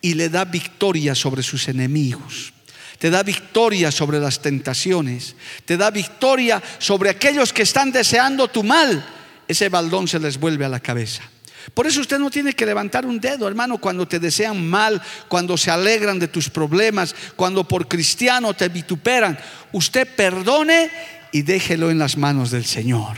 [0.00, 2.52] y le da victoria sobre sus enemigos.
[2.98, 5.34] Te da victoria sobre las tentaciones.
[5.64, 9.02] Te da victoria sobre aquellos que están deseando tu mal.
[9.48, 11.22] Ese baldón se les vuelve a la cabeza.
[11.74, 15.56] Por eso usted no tiene que levantar un dedo, hermano, cuando te desean mal, cuando
[15.56, 19.38] se alegran de tus problemas, cuando por cristiano te vituperan.
[19.72, 20.90] Usted perdone
[21.32, 23.16] y déjelo en las manos del Señor.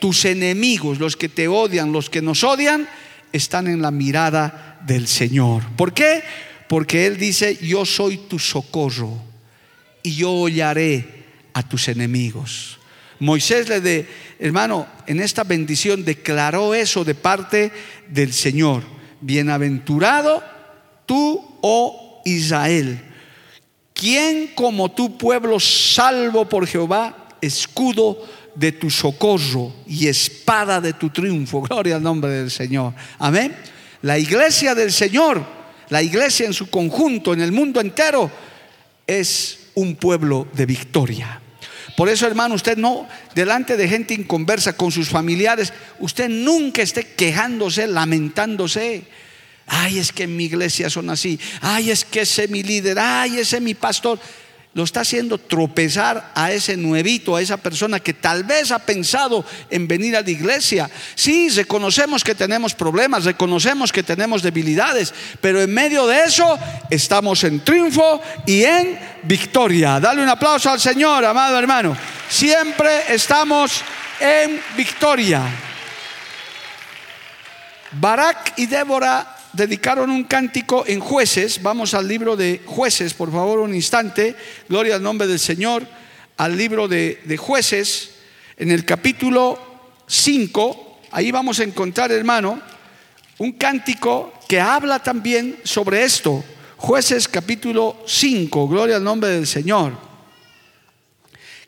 [0.00, 2.88] Tus enemigos, los que te odian, los que nos odian,
[3.32, 5.62] están en la mirada del Señor.
[5.76, 6.22] ¿Por qué?
[6.70, 9.20] porque Él dice, yo soy tu socorro
[10.04, 12.78] y yo hollaré a tus enemigos.
[13.20, 17.70] Moisés le de, hermano, en esta bendición declaró eso de parte
[18.08, 18.82] del Señor.
[19.20, 20.42] Bienaventurado
[21.04, 23.00] tú, oh Israel.
[23.92, 31.10] ¿Quién como tu pueblo salvo por Jehová, escudo de tu socorro y espada de tu
[31.10, 31.60] triunfo?
[31.68, 32.94] Gloria al nombre del Señor.
[33.18, 33.54] Amén.
[34.00, 35.44] La iglesia del Señor,
[35.90, 38.30] la iglesia en su conjunto, en el mundo entero,
[39.06, 41.42] es un pueblo de victoria.
[41.96, 47.04] Por eso, hermano, usted no, delante de gente inconversa con sus familiares, usted nunca esté
[47.04, 49.04] quejándose, lamentándose.
[49.66, 51.38] Ay, es que en mi iglesia son así.
[51.60, 52.98] Ay, es que ese es mi líder.
[52.98, 54.18] Ay, ese es mi pastor.
[54.72, 59.44] Lo está haciendo tropezar a ese nuevito, a esa persona que tal vez ha pensado
[59.68, 60.88] en venir a la iglesia.
[61.16, 66.56] Sí, reconocemos que tenemos problemas, reconocemos que tenemos debilidades, pero en medio de eso
[66.88, 69.98] estamos en triunfo y en victoria.
[69.98, 71.96] Dale un aplauso al Señor, amado hermano.
[72.28, 73.82] Siempre estamos
[74.20, 75.42] en victoria.
[77.90, 81.62] Barak y Débora dedicaron un cántico en jueces.
[81.62, 84.36] Vamos al libro de jueces, por favor, un instante.
[84.68, 85.86] Gloria al nombre del Señor.
[86.36, 88.12] Al libro de, jueces,
[88.56, 89.58] en el capítulo
[90.06, 92.60] 5, ahí vamos a encontrar, hermano,
[93.38, 96.42] un cántico que habla también sobre esto.
[96.78, 99.92] Jueces capítulo 5, gloria al nombre del Señor.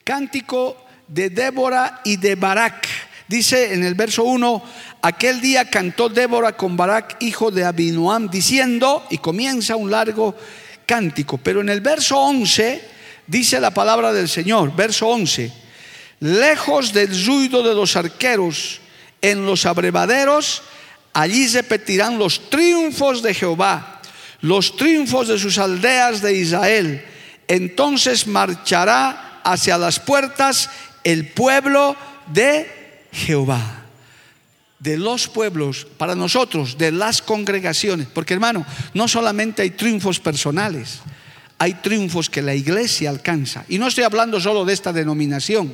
[0.04, 2.88] Cántico de Débora y de Barak.
[3.28, 4.62] Dice en el verso 1,
[5.02, 10.36] aquel día cantó Débora con Barak, hijo de Abinoam, diciendo, y comienza un largo
[10.86, 12.82] cántico, pero en el verso 11
[13.26, 15.52] dice la palabra del Señor, verso 11,
[16.20, 18.80] lejos del ruido de los arqueros
[19.20, 20.62] en los abrevaderos,
[21.12, 24.00] allí repetirán los triunfos de Jehová,
[24.40, 27.04] los triunfos de sus aldeas de Israel.
[27.46, 30.68] Entonces marchará hacia las puertas
[31.04, 31.96] el pueblo
[32.32, 32.81] de
[33.12, 33.78] Jehová.
[34.78, 38.08] De los pueblos, para nosotros, de las congregaciones.
[38.12, 40.98] Porque hermano, no solamente hay triunfos personales,
[41.58, 43.64] hay triunfos que la iglesia alcanza.
[43.68, 45.72] Y no estoy hablando solo de esta denominación.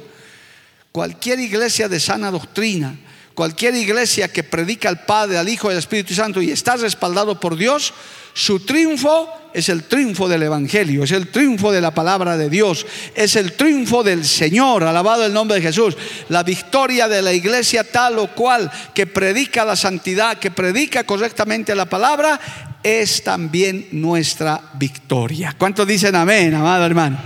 [0.92, 2.98] Cualquier iglesia de sana doctrina,
[3.38, 7.38] cualquier iglesia que predica al Padre, al Hijo y al Espíritu Santo y está respaldado
[7.38, 7.94] por Dios,
[8.34, 12.84] su triunfo es el triunfo del Evangelio, es el triunfo de la palabra de Dios,
[13.14, 15.96] es el triunfo del Señor, alabado el nombre de Jesús,
[16.30, 21.76] la victoria de la iglesia tal o cual que predica la santidad, que predica correctamente
[21.76, 22.40] la palabra,
[22.82, 25.54] es también nuestra victoria.
[25.56, 27.20] ¿Cuántos dicen amén, amado hermano?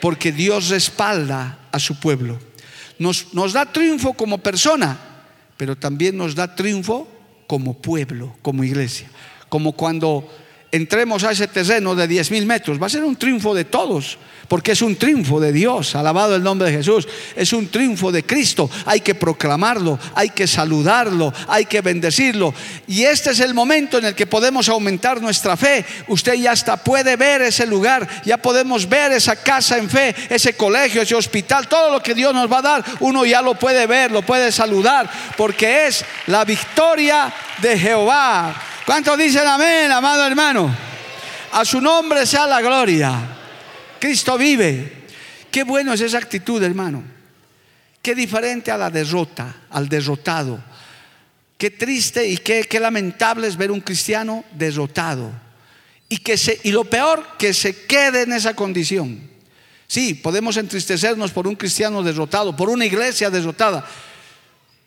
[0.00, 2.38] Porque Dios respalda a su pueblo.
[3.00, 5.08] Nos, nos da triunfo como persona,
[5.56, 7.08] pero también nos da triunfo
[7.46, 9.08] como pueblo, como iglesia.
[9.48, 10.28] Como cuando
[10.72, 14.16] entremos a ese terreno de 10 mil metros, va a ser un triunfo de todos,
[14.48, 17.06] porque es un triunfo de Dios, alabado el nombre de Jesús,
[17.36, 22.54] es un triunfo de Cristo, hay que proclamarlo, hay que saludarlo, hay que bendecirlo.
[22.86, 25.84] Y este es el momento en el que podemos aumentar nuestra fe.
[26.08, 30.54] Usted ya hasta puede ver ese lugar, ya podemos ver esa casa en fe, ese
[30.54, 33.86] colegio, ese hospital, todo lo que Dios nos va a dar, uno ya lo puede
[33.86, 38.68] ver, lo puede saludar, porque es la victoria de Jehová.
[38.84, 40.76] ¿Cuántos dicen amén, amado hermano?
[41.52, 43.38] A su nombre sea la gloria.
[44.00, 45.02] Cristo vive.
[45.50, 47.04] Qué bueno es esa actitud, hermano.
[48.00, 50.60] Qué diferente a la derrota, al derrotado.
[51.56, 55.30] Qué triste y qué, qué lamentable es ver un cristiano derrotado.
[56.08, 59.30] Y, que se, y lo peor, que se quede en esa condición.
[59.86, 63.86] Sí, podemos entristecernos por un cristiano derrotado, por una iglesia derrotada,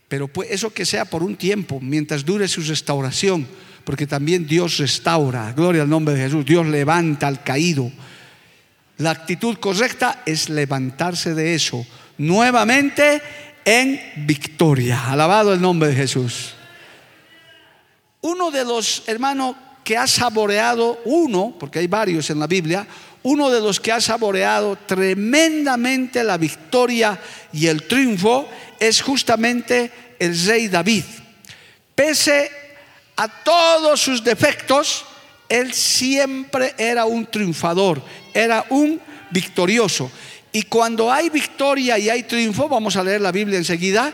[0.10, 3.48] pero pues eso que sea por un tiempo, mientras dure su restauración
[3.86, 5.54] porque también Dios restaura.
[5.54, 6.46] Gloria al nombre de Jesús.
[6.46, 7.90] Dios levanta al caído.
[8.98, 11.86] La actitud correcta es levantarse de eso
[12.18, 13.22] nuevamente
[13.64, 15.12] en victoria.
[15.12, 16.54] Alabado el nombre de Jesús.
[18.22, 22.88] Uno de los hermanos que ha saboreado, uno, porque hay varios en la Biblia,
[23.22, 27.20] uno de los que ha saboreado tremendamente la victoria
[27.54, 31.04] y el triunfo es justamente el rey David.
[31.94, 32.65] Pese
[33.16, 35.06] a todos sus defectos,
[35.48, 38.02] él siempre era un triunfador,
[38.34, 39.00] era un
[39.32, 40.12] victorioso.
[40.52, 44.14] Y cuando hay victoria y hay triunfo, vamos a leer la Biblia enseguida,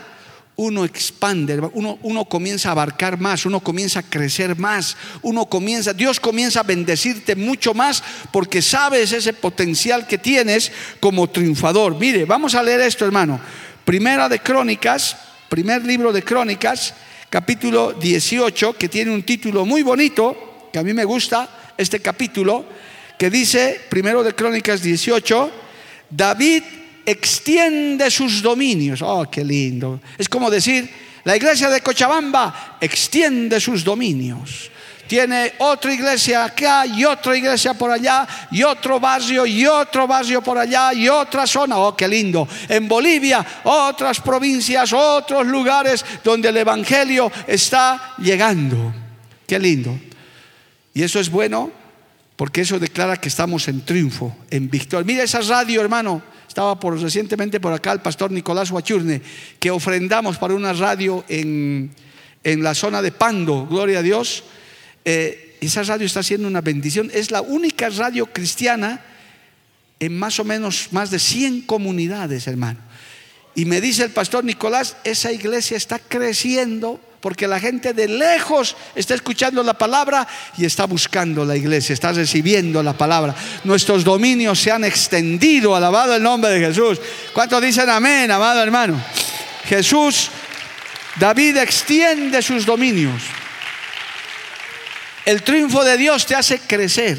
[0.56, 5.92] uno expande, uno, uno, comienza a abarcar más, uno comienza a crecer más, uno comienza,
[5.92, 11.96] Dios comienza a bendecirte mucho más porque sabes ese potencial que tienes como triunfador.
[11.96, 13.40] Mire, vamos a leer esto, hermano.
[13.84, 15.16] Primera de Crónicas,
[15.48, 16.94] primer libro de Crónicas,
[17.32, 22.62] capítulo 18, que tiene un título muy bonito, que a mí me gusta, este capítulo
[23.18, 25.50] que dice, primero de Crónicas 18,
[26.10, 26.62] David
[27.06, 29.00] extiende sus dominios.
[29.00, 30.02] Oh, qué lindo.
[30.18, 30.90] Es como decir,
[31.24, 34.70] la iglesia de Cochabamba extiende sus dominios.
[35.06, 40.42] Tiene otra iglesia acá y otra iglesia por allá y otro barrio y otro barrio
[40.42, 41.76] por allá y otra zona.
[41.78, 42.48] Oh, qué lindo.
[42.68, 48.94] En Bolivia, otras provincias, otros lugares donde el Evangelio está llegando.
[49.46, 49.98] Qué lindo.
[50.94, 51.70] Y eso es bueno
[52.36, 55.04] porque eso declara que estamos en triunfo, en victoria.
[55.04, 56.22] Mira esa radio, hermano.
[56.48, 59.22] Estaba por, recientemente por acá el pastor Nicolás Huachurne,
[59.58, 61.90] que ofrendamos para una radio en,
[62.44, 64.44] en la zona de Pando, gloria a Dios.
[65.04, 67.10] Eh, esa radio está haciendo una bendición.
[67.14, 69.00] Es la única radio cristiana
[70.00, 72.80] en más o menos más de 100 comunidades, hermano.
[73.54, 78.74] Y me dice el pastor Nicolás, esa iglesia está creciendo porque la gente de lejos
[78.96, 80.26] está escuchando la palabra
[80.58, 83.34] y está buscando la iglesia, está recibiendo la palabra.
[83.62, 86.98] Nuestros dominios se han extendido, alabado el nombre de Jesús.
[87.32, 89.00] ¿Cuántos dicen amén, amado hermano?
[89.66, 90.30] Jesús,
[91.20, 93.22] David extiende sus dominios.
[95.24, 97.18] El triunfo de Dios te hace crecer,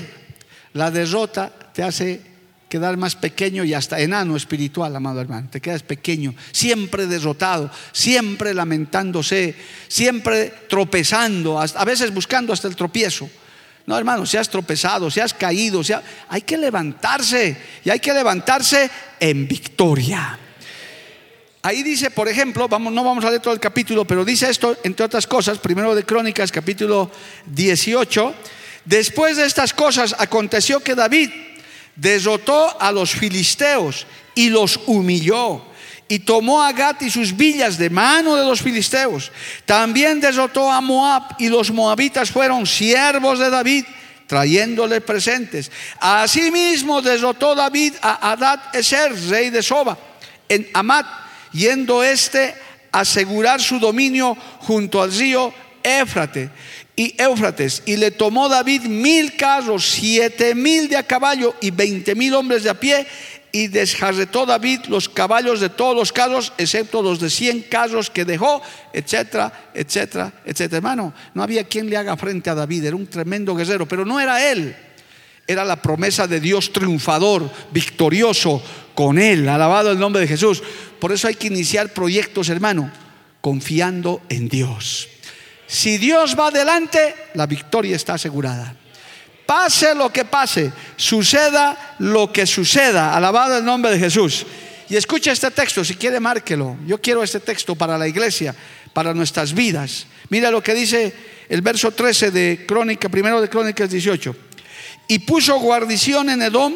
[0.74, 2.22] la derrota te hace
[2.68, 5.48] quedar más pequeño y hasta enano espiritual, amado hermano.
[5.50, 9.56] Te quedas pequeño, siempre derrotado, siempre lamentándose,
[9.88, 13.30] siempre tropezando, a veces buscando hasta el tropiezo.
[13.86, 15.82] No, hermano, si has tropezado, si has caído,
[16.30, 18.90] hay que levantarse y hay que levantarse
[19.20, 20.40] en victoria.
[21.66, 24.76] Ahí dice, por ejemplo, vamos, no vamos a leer todo el capítulo, pero dice esto,
[24.84, 27.10] entre otras cosas, primero de Crónicas, capítulo
[27.46, 28.34] 18.
[28.84, 31.30] Después de estas cosas aconteció que David
[31.96, 34.06] derrotó a los filisteos
[34.36, 35.64] y los humilló.
[36.10, 39.32] Y tomó a Gat y sus villas de mano de los filisteos.
[39.66, 43.86] También derrotó a Moab y los moabitas fueron siervos de David,
[44.28, 45.72] trayéndole presentes.
[46.02, 49.98] Asimismo derrotó David a Adad Eser, rey de Soba,
[50.50, 51.24] en Amat,
[51.54, 52.54] yendo este
[52.92, 56.50] a asegurar su dominio junto al río Éfrate
[56.96, 62.14] y Éufrates, y le tomó David mil carros, siete mil de a caballo y veinte
[62.14, 63.08] mil hombres de a pie,
[63.52, 68.26] y desjarretó David los caballos de todos los carros, excepto los de cien carros que
[68.26, 68.62] dejó,
[68.94, 70.78] etcétera, etcétera, etcétera.
[70.78, 74.20] Hermano, no había quien le haga frente a David, era un tremendo guerrero, pero no
[74.20, 74.76] era él,
[75.48, 78.62] era la promesa de Dios triunfador, victorioso
[78.96, 80.64] con él, alabado el nombre de Jesús.
[81.00, 82.92] Por eso hay que iniciar proyectos, hermano,
[83.42, 85.10] confiando en Dios.
[85.68, 88.76] Si Dios va adelante, la victoria está asegurada.
[89.46, 94.46] Pase lo que pase, suceda lo que suceda, alabado el nombre de Jesús.
[94.90, 96.78] Y escucha este texto, si quiere márquelo.
[96.86, 98.56] Yo quiero este texto para la iglesia,
[98.94, 100.06] para nuestras vidas.
[100.30, 101.14] Mira lo que dice
[101.50, 104.36] el verso 13 de Crónica, primero de Crónicas 18.
[105.08, 106.74] Y puso guarnición en Edom,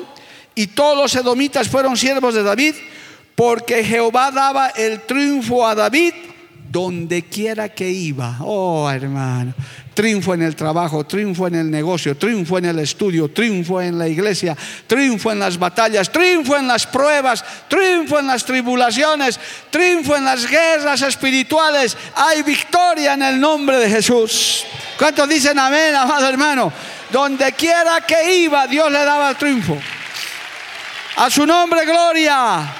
[0.55, 2.75] y todos los edomitas fueron siervos de David,
[3.35, 6.13] porque Jehová daba el triunfo a David
[6.69, 8.37] donde quiera que iba.
[8.41, 9.53] Oh, hermano.
[9.93, 14.07] Triunfo en el trabajo, triunfo en el negocio, triunfo en el estudio, triunfo en la
[14.07, 14.55] iglesia,
[14.85, 19.39] triunfo en las batallas, triunfo en las pruebas, triunfo en las tribulaciones,
[19.71, 21.97] triunfo en las guerras espirituales.
[22.15, 24.65] Hay victoria en el nombre de Jesús.
[24.99, 26.71] ¿Cuántos dicen amén, amado hermano?
[27.11, 29.77] Donde quiera que iba, Dios le daba el triunfo.
[31.17, 32.73] A su nombre, gloria.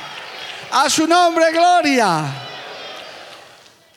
[0.71, 2.43] A su nombre, gloria.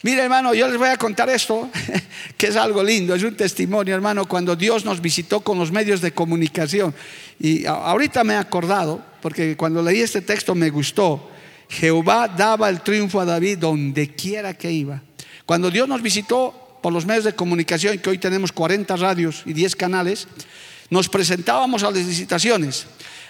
[0.03, 1.68] Mire, hermano, yo les voy a contar esto,
[2.39, 6.01] que es algo lindo, es un testimonio, hermano, cuando Dios nos visitó con los medios
[6.01, 6.95] de comunicación.
[7.39, 11.31] Y ahorita me he acordado, porque cuando leí este texto me gustó.
[11.68, 15.03] Jehová daba el triunfo a David donde quiera que iba.
[15.45, 19.53] Cuando Dios nos visitó por los medios de comunicación, que hoy tenemos 40 radios y
[19.53, 20.28] 10 canales,
[20.89, 22.87] nos presentábamos a las licitaciones.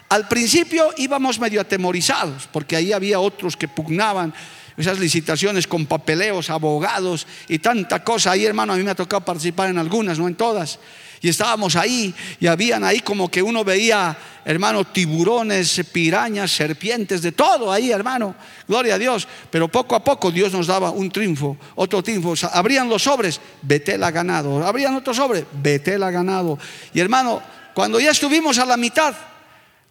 [0.09, 4.35] Al principio íbamos medio atemorizados, porque ahí había otros que pugnaban
[4.77, 8.33] esas licitaciones con papeleos, abogados y tanta cosa.
[8.33, 10.79] Ahí, hermano, a mí me ha tocado participar en algunas, no en todas.
[11.23, 17.33] Y estábamos ahí y habían ahí como que uno veía, hermano, tiburones, pirañas, serpientes, de
[17.33, 18.35] todo ahí, hermano.
[18.66, 19.29] Gloria a Dios.
[19.51, 22.35] Pero poco a poco Dios nos daba un triunfo, otro triunfo.
[22.53, 24.66] abrían los sobres, Betel ha ganado.
[24.66, 26.59] Abrían otro sobre, Betel ha ganado.
[26.95, 27.43] Y hermano,
[27.75, 29.14] cuando ya estuvimos a la mitad,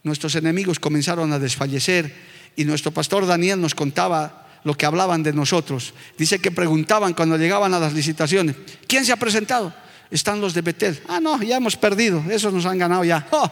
[0.01, 2.11] nuestros enemigos comenzaron a desfallecer
[2.55, 5.93] y nuestro pastor Daniel nos contaba lo que hablaban de nosotros.
[6.17, 8.55] Dice que preguntaban cuando llegaban a las licitaciones,
[8.87, 9.73] ¿quién se ha presentado?
[10.11, 11.01] Están los de Betel.
[11.07, 13.27] Ah, no, ya hemos perdido, esos nos han ganado ya.
[13.31, 13.49] Oh,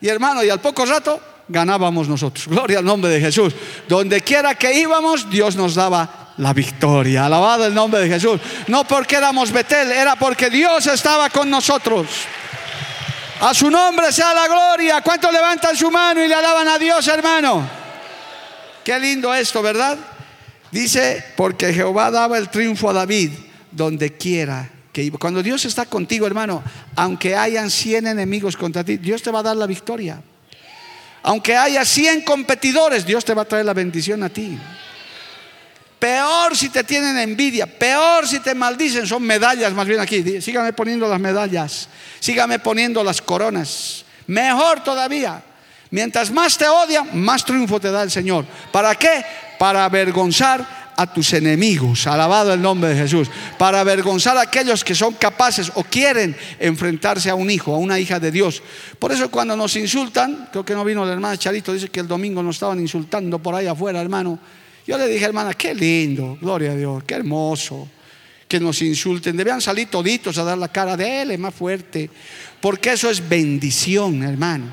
[0.00, 2.46] y hermano, y al poco rato ganábamos nosotros.
[2.46, 3.54] Gloria al nombre de Jesús.
[3.88, 7.26] Donde quiera que íbamos, Dios nos daba la victoria.
[7.26, 8.40] Alabado el nombre de Jesús.
[8.68, 12.06] No porque éramos Betel, era porque Dios estaba con nosotros.
[13.40, 15.00] A su nombre sea la gloria.
[15.02, 17.68] ¿Cuántos levantan su mano y le alaban a Dios, hermano?
[18.84, 19.98] Qué lindo esto, ¿verdad?
[20.70, 23.32] Dice, porque Jehová daba el triunfo a David
[23.72, 25.10] donde quiera que.
[25.12, 26.62] Cuando Dios está contigo, hermano,
[26.96, 30.22] aunque hayan 100 enemigos contra ti, Dios te va a dar la victoria.
[31.22, 34.58] Aunque haya 100 competidores, Dios te va a traer la bendición a ti.
[35.98, 40.40] Peor si te tienen envidia, peor si te maldicen, son medallas más bien aquí.
[40.40, 41.88] Sígame poniendo las medallas,
[42.20, 44.06] sígame poniendo las coronas.
[44.26, 45.42] Mejor todavía.
[45.90, 48.46] Mientras más te odian, más triunfo te da el Señor.
[48.72, 49.24] ¿Para qué?
[49.58, 54.94] Para avergonzar a tus enemigos, alabado el nombre de Jesús, para avergonzar a aquellos que
[54.94, 58.62] son capaces o quieren enfrentarse a un hijo, a una hija de Dios.
[58.98, 62.06] Por eso cuando nos insultan, creo que no vino la hermana Charito, dice que el
[62.06, 64.38] domingo nos estaban insultando por ahí afuera, hermano.
[64.86, 67.88] Yo le dije, hermana, qué lindo, gloria a Dios, qué hermoso
[68.46, 69.38] que nos insulten.
[69.38, 72.10] Debían salir toditos a dar la cara de él, más fuerte.
[72.60, 74.66] Porque eso es bendición, hermano.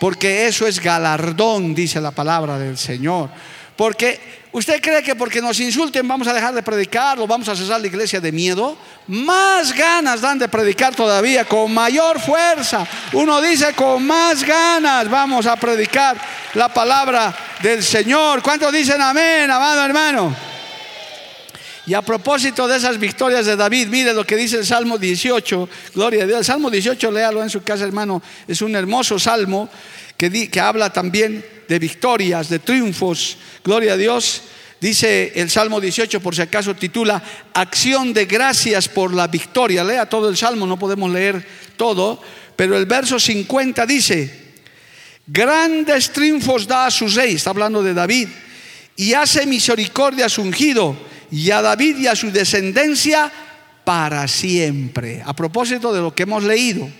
[0.00, 3.30] Porque eso es galardón, dice la palabra del Señor.
[3.80, 4.20] Porque
[4.52, 7.80] usted cree que porque nos insulten vamos a dejar de predicar, o vamos a cesar
[7.80, 8.76] la iglesia de miedo.
[9.06, 12.86] Más ganas dan de predicar todavía, con mayor fuerza.
[13.14, 16.14] Uno dice, con más ganas vamos a predicar
[16.52, 18.42] la palabra del Señor.
[18.42, 20.36] ¿Cuántos dicen amén, amado hermano?
[21.86, 25.70] Y a propósito de esas victorias de David, mire lo que dice el Salmo 18,
[25.94, 26.40] gloria a Dios.
[26.40, 29.70] El Salmo 18, léalo en su casa, hermano, es un hermoso salmo
[30.18, 34.42] que, que habla también de victorias, de triunfos, gloria a Dios.
[34.80, 37.22] Dice el Salmo 18, por si acaso titula
[37.54, 39.84] Acción de gracias por la victoria.
[39.84, 41.46] Lea todo el Salmo, no podemos leer
[41.76, 42.20] todo,
[42.56, 44.50] pero el verso 50 dice,
[45.28, 48.26] Grandes triunfos da a su rey, está hablando de David,
[48.96, 50.96] y hace misericordia a su ungido,
[51.30, 53.30] y a David y a su descendencia
[53.84, 55.22] para siempre.
[55.24, 56.90] A propósito de lo que hemos leído,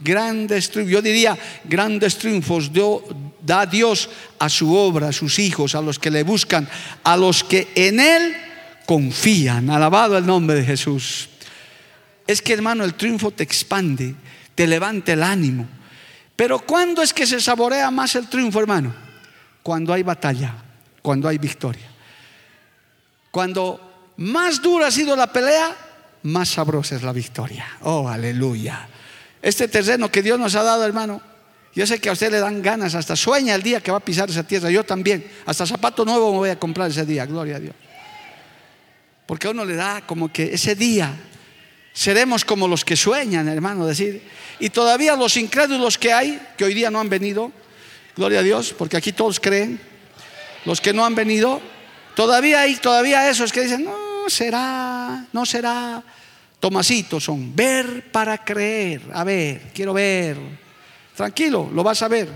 [0.00, 2.72] grandes triunfos, yo diría grandes triunfos
[3.44, 6.68] da Dios a su obra, a sus hijos, a los que le buscan,
[7.02, 8.34] a los que en Él
[8.86, 9.70] confían.
[9.70, 11.28] Alabado el nombre de Jesús.
[12.26, 14.14] Es que hermano, el triunfo te expande,
[14.54, 15.68] te levanta el ánimo.
[16.36, 18.94] Pero ¿cuándo es que se saborea más el triunfo, hermano?
[19.62, 20.54] Cuando hay batalla,
[21.02, 21.88] cuando hay victoria.
[23.30, 25.76] Cuando más dura ha sido la pelea,
[26.22, 27.66] más sabrosa es la victoria.
[27.82, 28.88] Oh, aleluya.
[29.42, 31.20] Este terreno que Dios nos ha dado, hermano,
[31.74, 34.04] yo sé que a usted le dan ganas, hasta sueña el día que va a
[34.04, 34.70] pisar esa tierra.
[34.70, 37.74] Yo también, hasta zapato nuevo me voy a comprar ese día, gloria a Dios.
[39.26, 41.12] Porque a uno le da como que ese día
[41.92, 44.22] seremos como los que sueñan, hermano, decir.
[44.60, 47.50] Y todavía los incrédulos que hay, que hoy día no han venido,
[48.16, 49.80] gloria a Dios, porque aquí todos creen,
[50.64, 51.60] los que no han venido,
[52.14, 56.02] todavía hay, todavía esos que dicen, no será, no será.
[56.60, 60.63] Tomasitos son, ver para creer, a ver, quiero ver.
[61.16, 62.28] Tranquilo, lo vas a ver.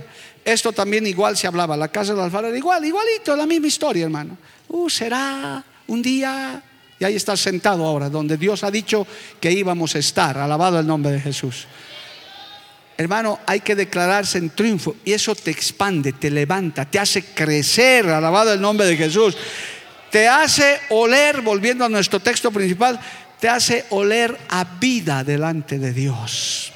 [0.44, 4.38] Esto también igual se hablaba, la casa del alfarero, igual, igualito, la misma historia, hermano.
[4.68, 6.62] Uh, será un día
[6.98, 9.06] y ahí estás sentado ahora, donde Dios ha dicho
[9.40, 10.38] que íbamos a estar.
[10.38, 11.66] Alabado el nombre de Jesús.
[12.96, 18.08] Hermano, hay que declararse en triunfo y eso te expande, te levanta, te hace crecer.
[18.08, 19.36] Alabado el nombre de Jesús.
[20.10, 22.98] Te hace oler, volviendo a nuestro texto principal,
[23.38, 26.72] te hace oler a vida delante de Dios.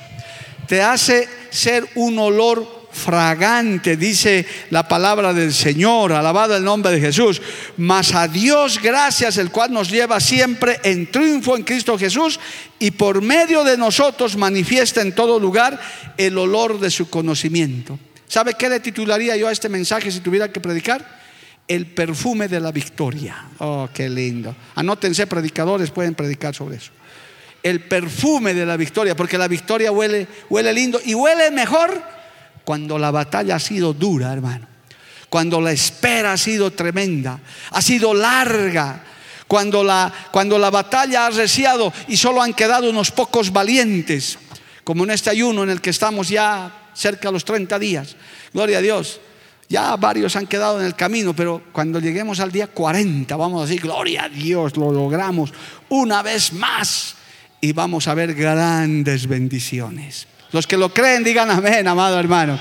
[0.69, 7.01] Te hace ser un olor fragante, dice la palabra del Señor, alabado el nombre de
[7.01, 7.41] Jesús.
[7.77, 12.39] Mas a Dios gracias, el cual nos lleva siempre en triunfo en Cristo Jesús
[12.79, 15.81] y por medio de nosotros manifiesta en todo lugar
[16.17, 17.99] el olor de su conocimiento.
[18.29, 21.23] ¿Sabe qué le titularía yo a este mensaje si tuviera que predicar?
[21.69, 23.47] El perfume de la victoria.
[23.59, 24.55] Oh, qué lindo.
[24.75, 26.93] Anótense, predicadores pueden predicar sobre eso
[27.63, 32.03] el perfume de la victoria, porque la victoria huele, huele lindo y huele mejor
[32.65, 34.67] cuando la batalla ha sido dura, hermano.
[35.29, 37.41] Cuando la espera ha sido tremenda,
[37.71, 39.05] ha sido larga.
[39.47, 44.39] Cuando la, cuando la batalla ha reciado y solo han quedado unos pocos valientes,
[44.83, 48.17] como en este ayuno en el que estamos ya cerca de los 30 días.
[48.53, 49.21] Gloria a Dios.
[49.69, 53.67] Ya varios han quedado en el camino, pero cuando lleguemos al día 40, vamos a
[53.67, 55.53] decir, gloria a Dios, lo logramos
[55.89, 57.17] una vez más
[57.63, 60.27] y vamos a ver grandes bendiciones.
[60.51, 62.59] Los que lo creen, digan amén, amado hermano.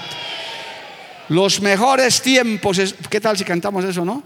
[1.28, 2.80] Los mejores tiempos,
[3.10, 4.22] ¿qué tal si cantamos eso, no?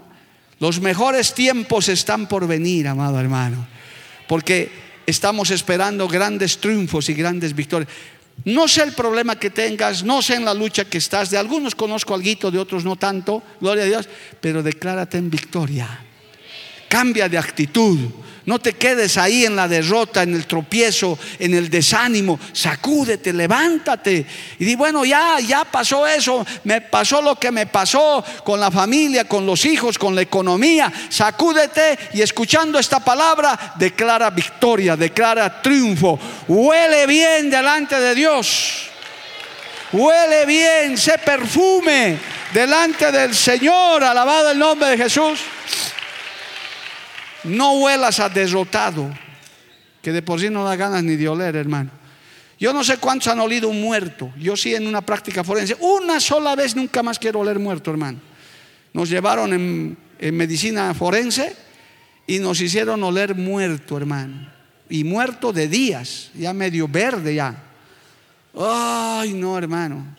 [0.60, 3.66] Los mejores tiempos están por venir, amado hermano.
[4.28, 4.70] Porque
[5.06, 7.90] estamos esperando grandes triunfos y grandes victorias.
[8.44, 11.30] No sé el problema que tengas, no sé en la lucha que estás.
[11.30, 14.08] De algunos conozco algo, de otros no tanto, gloria a Dios.
[14.42, 16.05] Pero declárate en victoria.
[16.88, 17.98] Cambia de actitud.
[18.46, 22.38] No te quedes ahí en la derrota, en el tropiezo, en el desánimo.
[22.52, 24.24] Sacúdete, levántate.
[24.60, 26.46] Y di, bueno, ya, ya pasó eso.
[26.62, 30.92] Me pasó lo que me pasó con la familia, con los hijos, con la economía.
[31.08, 36.16] Sacúdete y escuchando esta palabra, declara victoria, declara triunfo.
[36.46, 38.86] Huele bien delante de Dios.
[39.90, 42.16] Huele bien, se perfume
[42.54, 44.04] delante del Señor.
[44.04, 45.40] Alabado el nombre de Jesús.
[47.46, 49.10] No huelas a derrotado,
[50.02, 51.90] que de por sí no da ganas ni de oler, hermano.
[52.58, 54.32] Yo no sé cuántos han olido un muerto.
[54.38, 55.76] Yo sí en una práctica forense.
[55.80, 58.18] Una sola vez nunca más quiero oler muerto, hermano.
[58.92, 59.96] Nos llevaron en,
[60.34, 61.54] medicina forense
[62.26, 64.48] y nos hicieron oler muerto, hermano.
[64.88, 67.62] Y muerto de días, ya medio verde ya.
[68.58, 70.16] Ay, no, hermano.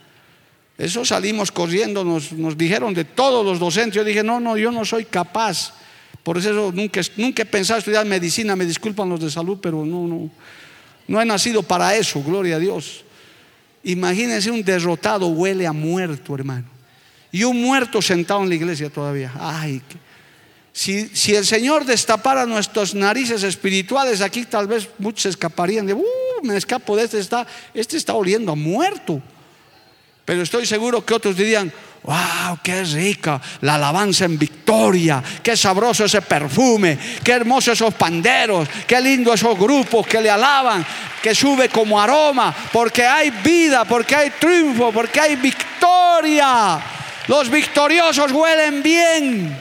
[0.77, 3.95] Eso salimos corriendo, nos, nos dijeron de todos los docentes.
[3.95, 5.73] Yo dije, no, no, yo no soy capaz.
[6.27, 10.05] Por eso nunca, nunca he pensado estudiar medicina, me disculpan los de salud, pero no,
[10.05, 10.29] no,
[11.07, 13.05] no he nacido para eso, gloria a Dios.
[13.85, 16.65] Imagínense un derrotado huele a muerto, hermano.
[17.31, 19.31] Y un muerto sentado en la iglesia todavía.
[19.39, 19.81] Ay,
[20.73, 26.03] si, si, el Señor destapara nuestras narices espirituales, aquí tal vez muchos escaparían de, uh,
[26.43, 29.21] me escapo de este, está, este está oliendo a muerto.
[30.25, 31.71] Pero estoy seguro que otros dirían,
[32.03, 38.67] wow, qué rica la alabanza en victoria, qué sabroso ese perfume, qué hermoso esos panderos,
[38.85, 40.85] qué lindo esos grupos que le alaban,
[41.21, 46.79] que sube como aroma, porque hay vida, porque hay triunfo, porque hay victoria.
[47.27, 49.57] Los victoriosos huelen bien.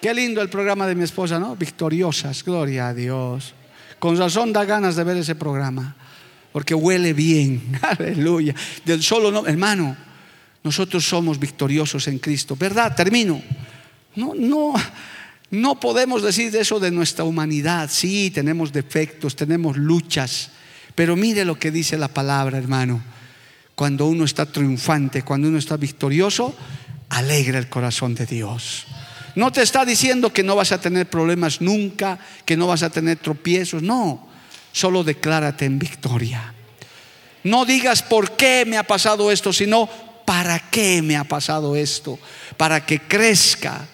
[0.00, 1.56] Qué lindo el programa de mi esposa, ¿no?
[1.56, 3.54] Victoriosas, gloria a Dios.
[3.98, 5.94] Con razón da ganas de ver ese programa
[6.54, 7.60] porque huele bien.
[7.82, 8.54] Aleluya.
[8.84, 9.96] Del solo no, hermano,
[10.64, 12.96] nosotros somos victoriosos en Cristo, ¿verdad?
[12.96, 13.40] Termino.
[14.16, 14.72] No, no,
[15.50, 17.90] no podemos decir eso de nuestra humanidad.
[17.92, 20.50] Sí, tenemos defectos, tenemos luchas,
[20.94, 23.02] pero mire lo que dice la palabra, hermano.
[23.74, 26.54] Cuando uno está triunfante, cuando uno está victorioso,
[27.10, 28.86] alegra el corazón de Dios.
[29.34, 32.90] No te está diciendo que no vas a tener problemas nunca, que no vas a
[32.90, 34.28] tener tropiezos, no
[34.72, 36.52] solo declárate en victoria.
[37.44, 39.88] No digas por qué me ha pasado esto, sino
[40.24, 42.18] para qué me ha pasado esto.
[42.56, 43.86] Para que crezca.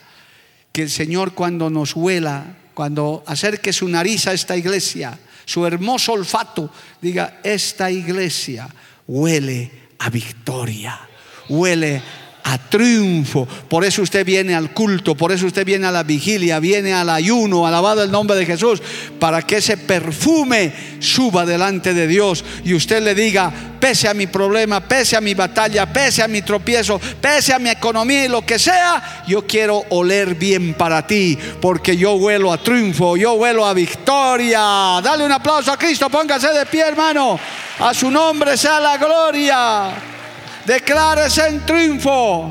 [0.72, 6.12] Que el Señor cuando nos huela, cuando acerque su nariz a esta iglesia, su hermoso
[6.12, 6.70] olfato,
[7.02, 8.68] diga, esta iglesia
[9.08, 11.00] huele a victoria,
[11.48, 12.00] huele
[12.50, 13.46] a triunfo.
[13.46, 17.08] Por eso usted viene al culto, por eso usted viene a la vigilia, viene al
[17.08, 18.82] ayuno, alabado el nombre de Jesús,
[19.20, 24.26] para que ese perfume suba delante de Dios y usted le diga, pese a mi
[24.26, 28.44] problema, pese a mi batalla, pese a mi tropiezo, pese a mi economía y lo
[28.44, 33.64] que sea, yo quiero oler bien para ti, porque yo huelo a triunfo, yo huelo
[33.64, 35.00] a victoria.
[35.02, 37.38] Dale un aplauso a Cristo, póngase de pie, hermano.
[37.78, 40.09] A su nombre sea la gloria.
[40.66, 42.50] Declárese en triunfo.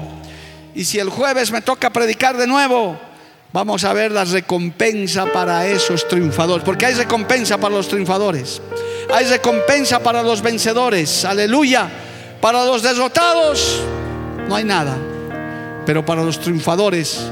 [0.76, 2.97] Y si el jueves me toca predicar de nuevo,
[3.51, 6.64] vamos a ver la recompensa para esos triunfadores.
[6.64, 8.62] Porque hay recompensa para los triunfadores.
[9.12, 11.26] Hay recompensa para los vencedores.
[11.26, 11.89] Aleluya.
[12.41, 13.82] Para los derrotados
[14.47, 14.97] no hay nada.
[15.86, 17.30] Pero para los triunfadores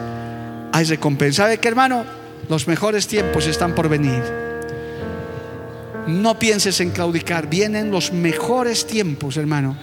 [0.73, 1.43] hay recompensa.
[1.43, 2.03] ¿Sabe qué, hermano?
[2.49, 4.23] Los mejores tiempos están por venir.
[6.07, 7.47] No pienses en claudicar.
[7.47, 9.77] Vienen los mejores tiempos, hermano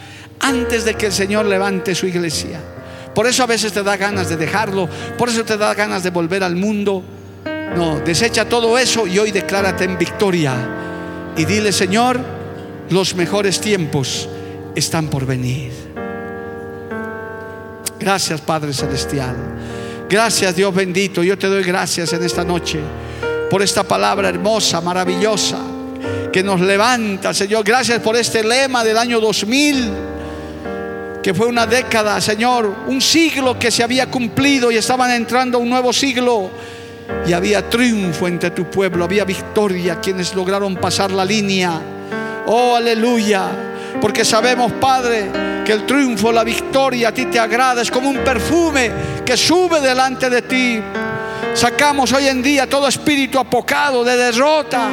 [0.45, 2.61] antes de que el Señor levante su iglesia.
[3.15, 6.11] Por eso a veces te da ganas de dejarlo, por eso te da ganas de
[6.11, 7.03] volver al mundo.
[7.75, 10.55] No, desecha todo eso y hoy declárate en victoria.
[11.37, 12.21] Y dile, Señor,
[12.91, 14.29] los mejores tiempos
[14.75, 15.73] están por venir.
[17.99, 19.35] Gracias, Padre Celestial.
[20.11, 21.23] Gracias, Dios bendito.
[21.23, 22.81] Yo te doy gracias en esta noche
[23.51, 25.59] por esta palabra hermosa, maravillosa,
[26.31, 27.65] que nos levanta, Señor.
[27.65, 30.14] Gracias por este lema del año 2000
[31.25, 35.61] que fue una década, Señor, un siglo que se había cumplido y estaban entrando a
[35.63, 36.51] un nuevo siglo.
[37.27, 41.81] Y había triunfo entre tu pueblo, había victoria, quienes lograron pasar la línea.
[42.45, 43.49] Oh, aleluya.
[44.03, 48.19] Porque sabemos, Padre, que el triunfo, la victoria a ti te agrada, es como un
[48.19, 48.91] perfume
[49.25, 50.79] que sube delante de ti.
[51.55, 54.91] Sacamos hoy en día todo espíritu apocado de derrota,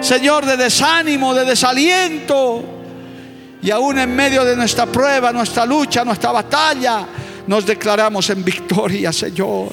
[0.00, 2.75] Señor, de desánimo, de desaliento.
[3.62, 7.06] Y aún en medio de nuestra prueba, nuestra lucha, nuestra batalla,
[7.46, 9.70] nos declaramos en victoria, Señor.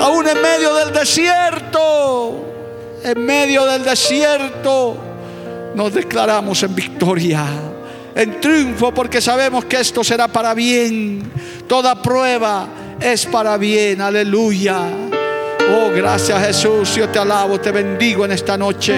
[0.00, 2.44] Aún en medio del desierto,
[3.02, 4.96] en medio del desierto,
[5.74, 7.44] nos declaramos en victoria,
[8.14, 11.30] en triunfo, porque sabemos que esto será para bien.
[11.66, 12.66] Toda prueba
[13.00, 14.80] es para bien, aleluya.
[15.68, 16.94] Oh, gracias Jesús.
[16.94, 18.94] Yo te alabo, te bendigo en esta noche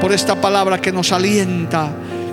[0.00, 1.90] por esta palabra que nos alienta,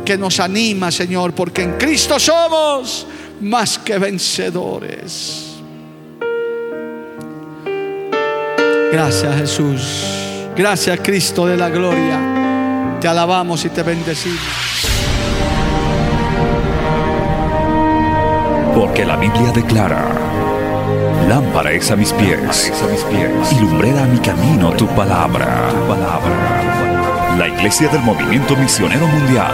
[0.10, 3.06] que nos anima, Señor, porque en Cristo somos
[3.42, 5.52] más que vencedores.
[8.92, 9.82] Gracias Jesús.
[10.58, 12.98] Gracias Cristo de la gloria.
[13.00, 14.40] Te alabamos y te bendecimos.
[18.74, 20.10] Porque la Biblia declara,
[21.28, 25.70] lámpara es a mis pies, a mis pies y lumbrera a mi camino tu palabra.
[25.70, 27.36] tu palabra.
[27.38, 29.54] La Iglesia del Movimiento Misionero Mundial